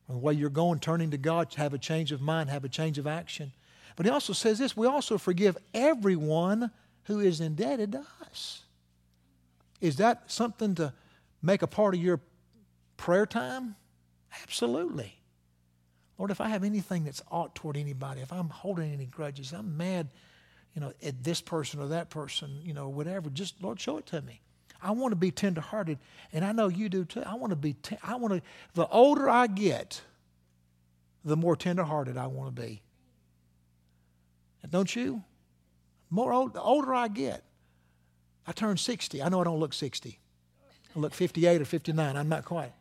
[0.09, 2.99] the way you're going, turning to God, have a change of mind, have a change
[2.99, 3.53] of action.
[3.95, 6.73] But He also says this we also forgive everyone
[7.05, 8.63] who is indebted to us.
[9.81, 10.93] Is that something to
[11.41, 12.19] make a part of your
[12.97, 13.77] prayer time?
[14.43, 15.15] Absolutely.
[16.19, 19.77] Lord, if I have anything that's ought toward anybody, if I'm holding any grudges, I'm
[19.77, 20.09] mad
[20.75, 23.31] you know, at this person or that person, you know, whatever.
[23.31, 24.41] Just, Lord, show it to me.
[24.83, 25.99] I want to be tenderhearted,
[26.33, 27.23] and I know you do too.
[27.27, 28.43] I want to be, I want to,
[28.75, 30.01] the older I get,
[31.25, 32.83] the more tenderhearted I want to be.
[34.69, 35.25] Don't you?
[36.11, 37.43] More old, the older I get,
[38.47, 39.23] I turn 60.
[39.23, 40.19] I know I don't look 60.
[40.95, 42.17] I look 58 or 59.
[42.17, 42.73] I'm not quite.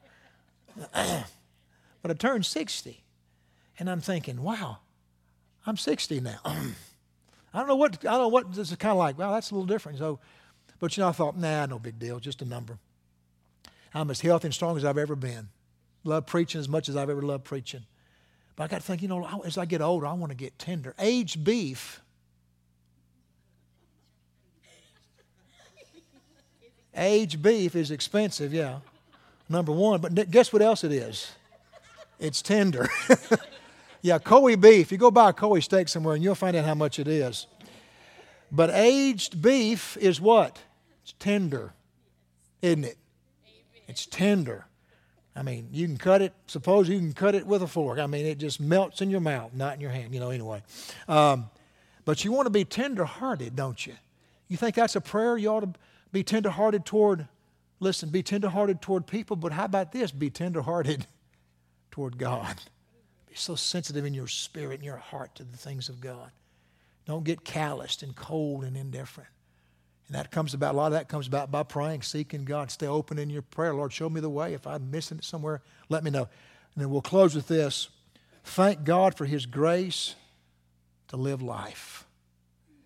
[0.94, 3.04] but I turned 60,
[3.78, 4.78] and I'm thinking, wow,
[5.66, 6.40] I'm 60 now.
[7.54, 9.18] I don't know what I don't know what this is kind of like.
[9.18, 9.97] Well, that's a little different.
[9.97, 10.20] So,
[10.80, 12.78] but you know, I thought, nah, no big deal, just a number.
[13.93, 15.50] I'm as healthy and strong as I've ever been.
[16.04, 17.86] Love preaching as much as I've ever loved preaching.
[18.56, 20.58] But I got to think, you know, as I get older, I want to get
[20.60, 20.93] tender.
[21.00, 22.02] Aged beef.
[26.95, 28.80] Aged beef is expensive, yeah.
[29.47, 31.32] Number one, but guess what else it is?
[32.20, 32.89] It's tender.
[34.02, 34.91] Yeah, Kobe beef.
[34.91, 37.47] You go buy a Kobe steak somewhere and you'll find out how much it is.
[38.52, 40.60] But aged beef is what?
[41.04, 41.74] It's tender,
[42.62, 42.97] isn't it?
[43.88, 44.66] It's tender.
[45.36, 48.00] I mean, you can cut it, suppose you can cut it with a fork.
[48.00, 50.64] I mean, it just melts in your mouth, not in your hand, you know, anyway.
[51.08, 51.50] Um,
[52.06, 53.93] but you want to be tender hearted, don't you?
[54.47, 55.38] You think that's a prayer?
[55.38, 55.74] You ought to
[56.12, 57.28] be tender hearted toward,
[57.80, 60.12] listen, be tender hearted toward people, but how about this?
[60.12, 61.06] Be tender hearted
[61.91, 62.56] toward God.
[63.30, 66.32] Be so sensitive in your spirit and your heart to the things of God.
[67.06, 69.30] Don't get calloused and cold and indifferent.
[70.08, 72.72] And that comes about, a lot of that comes about by praying, seeking God.
[72.72, 73.74] Stay open in your prayer.
[73.76, 74.54] Lord, show me the way.
[74.54, 76.28] If I'm missing it somewhere, let me know.
[76.74, 77.90] And then we'll close with this.
[78.44, 80.16] Thank God for His grace
[81.10, 82.06] to live life.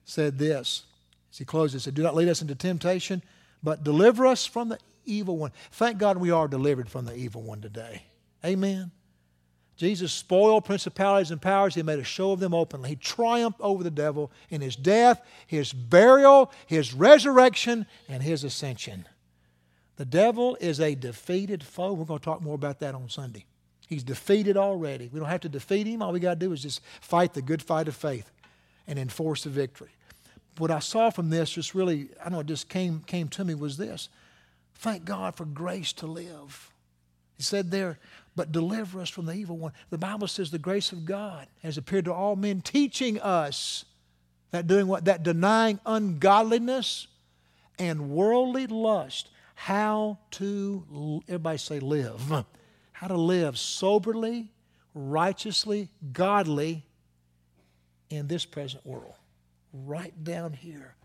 [0.04, 0.84] Said this.
[1.32, 3.24] As he closes, said, Do not lead us into temptation,
[3.64, 5.52] but deliver us from the evil one.
[5.72, 8.04] Thank God we are delivered from the evil one today.
[8.46, 8.92] Amen.
[9.76, 11.76] Jesus spoiled principalities and powers.
[11.76, 12.90] He made a show of them openly.
[12.90, 19.08] He triumphed over the devil in his death, his burial, his resurrection, and his ascension.
[19.96, 21.94] The devil is a defeated foe.
[21.94, 23.46] We're going to talk more about that on Sunday.
[23.88, 25.10] He's defeated already.
[25.12, 26.02] We don't have to defeat him.
[26.02, 28.32] All we got to do is just fight the good fight of faith
[28.88, 29.92] and enforce the victory.
[30.58, 33.44] What I saw from this just really, I don't know it just came, came to
[33.44, 34.10] me was this.
[34.76, 36.72] Thank God for grace to live.
[37.38, 38.00] He said there,
[38.36, 39.74] but deliver us from the evil one.
[39.90, 43.86] The Bible says the grace of God has appeared to all men, teaching us
[44.52, 45.06] that doing what?
[45.06, 47.08] That denying ungodliness
[47.80, 52.46] and worldly lust, how to, everybody say, live.
[52.92, 54.52] How to live soberly,
[54.94, 56.86] righteously, godly
[58.10, 59.16] in this present world.
[59.74, 60.96] Right down here.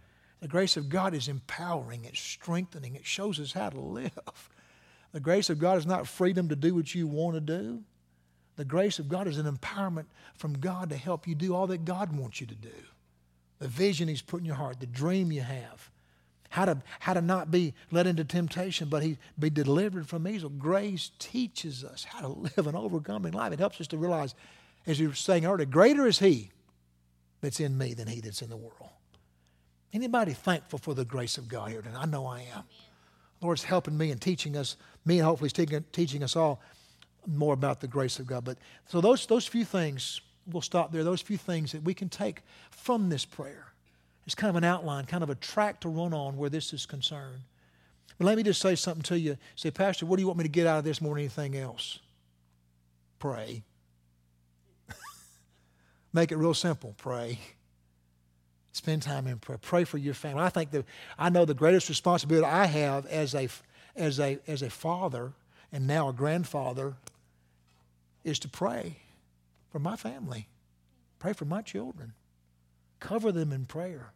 [0.41, 4.51] The grace of God is empowering, it's strengthening, it shows us how to live.
[5.13, 7.83] The grace of God is not freedom to do what you want to do.
[8.57, 11.85] The grace of God is an empowerment from God to help you do all that
[11.85, 12.69] God wants you to do.
[13.59, 15.91] The vision He's put in your heart, the dream you have,
[16.51, 20.49] how to, how to not be led into temptation, but he, be delivered from evil.
[20.49, 23.53] Grace teaches us how to live an overcoming life.
[23.53, 24.35] It helps us to realize,
[24.87, 26.51] as you were saying earlier, greater is He
[27.41, 28.91] that's in me than He that's in the world.
[29.93, 32.03] Anybody thankful for the grace of God here tonight?
[32.03, 32.65] I know I am.
[33.41, 36.61] Lord's helping me and teaching us, me and hopefully teaching, teaching us all
[37.27, 38.45] more about the grace of God.
[38.45, 41.05] But so those those few things, we'll stop there.
[41.05, 43.73] Those few things that we can take from this prayer.
[44.27, 46.85] It's kind of an outline, kind of a track to run on where this is
[46.85, 47.43] concerned.
[48.19, 49.39] But let me just say something to you.
[49.57, 51.57] Say, Pastor, what do you want me to get out of this more than anything
[51.57, 52.01] else?
[53.19, 53.63] Pray.
[56.13, 56.95] Make it real simple.
[56.99, 57.39] Pray.
[58.73, 59.59] Spend time in prayer.
[59.59, 60.43] Pray for your family.
[60.43, 60.85] I think that
[61.19, 63.49] I know the greatest responsibility I have as a,
[63.97, 65.33] as a, as a father
[65.73, 66.95] and now a grandfather
[68.25, 68.97] is to pray
[69.71, 70.49] for my family,
[71.19, 72.13] pray for my children,
[73.01, 74.13] cover them in prayer.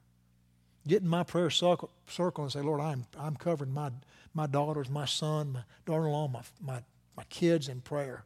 [0.86, 3.90] Get in my prayer circle, circle and say, Lord, I'm, I'm covering my,
[4.34, 6.82] my daughters, my son, my daughter in law, my, my,
[7.16, 8.24] my kids in prayer.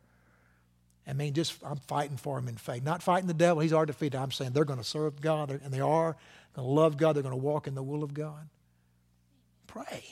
[1.07, 2.83] I mean, just I'm fighting for them in faith.
[2.83, 4.19] Not fighting the devil, he's already defeated.
[4.19, 6.17] I'm saying they're going to serve God, and they are
[6.55, 8.49] going to love God, they're going to walk in the will of God.
[9.67, 10.05] Pray.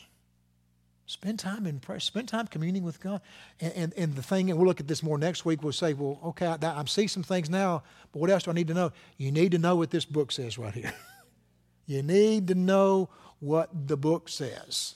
[1.07, 2.01] Spend time in prayer.
[2.01, 3.21] Spend time communing with God.
[3.61, 5.93] And, and, and the thing, and we'll look at this more next week, we'll say,
[5.93, 7.83] well, okay, I, I see some things now,
[8.13, 8.91] but what else do I need to know?
[9.19, 10.93] You need to know what this book says right here.
[11.87, 14.95] you need to know what the book says.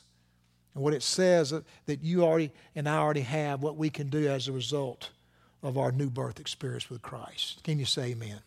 [0.74, 4.08] And what it says uh, that you already and I already have, what we can
[4.08, 5.10] do as a result
[5.62, 7.62] of our new birth experience with Christ.
[7.64, 8.40] Can you say amen?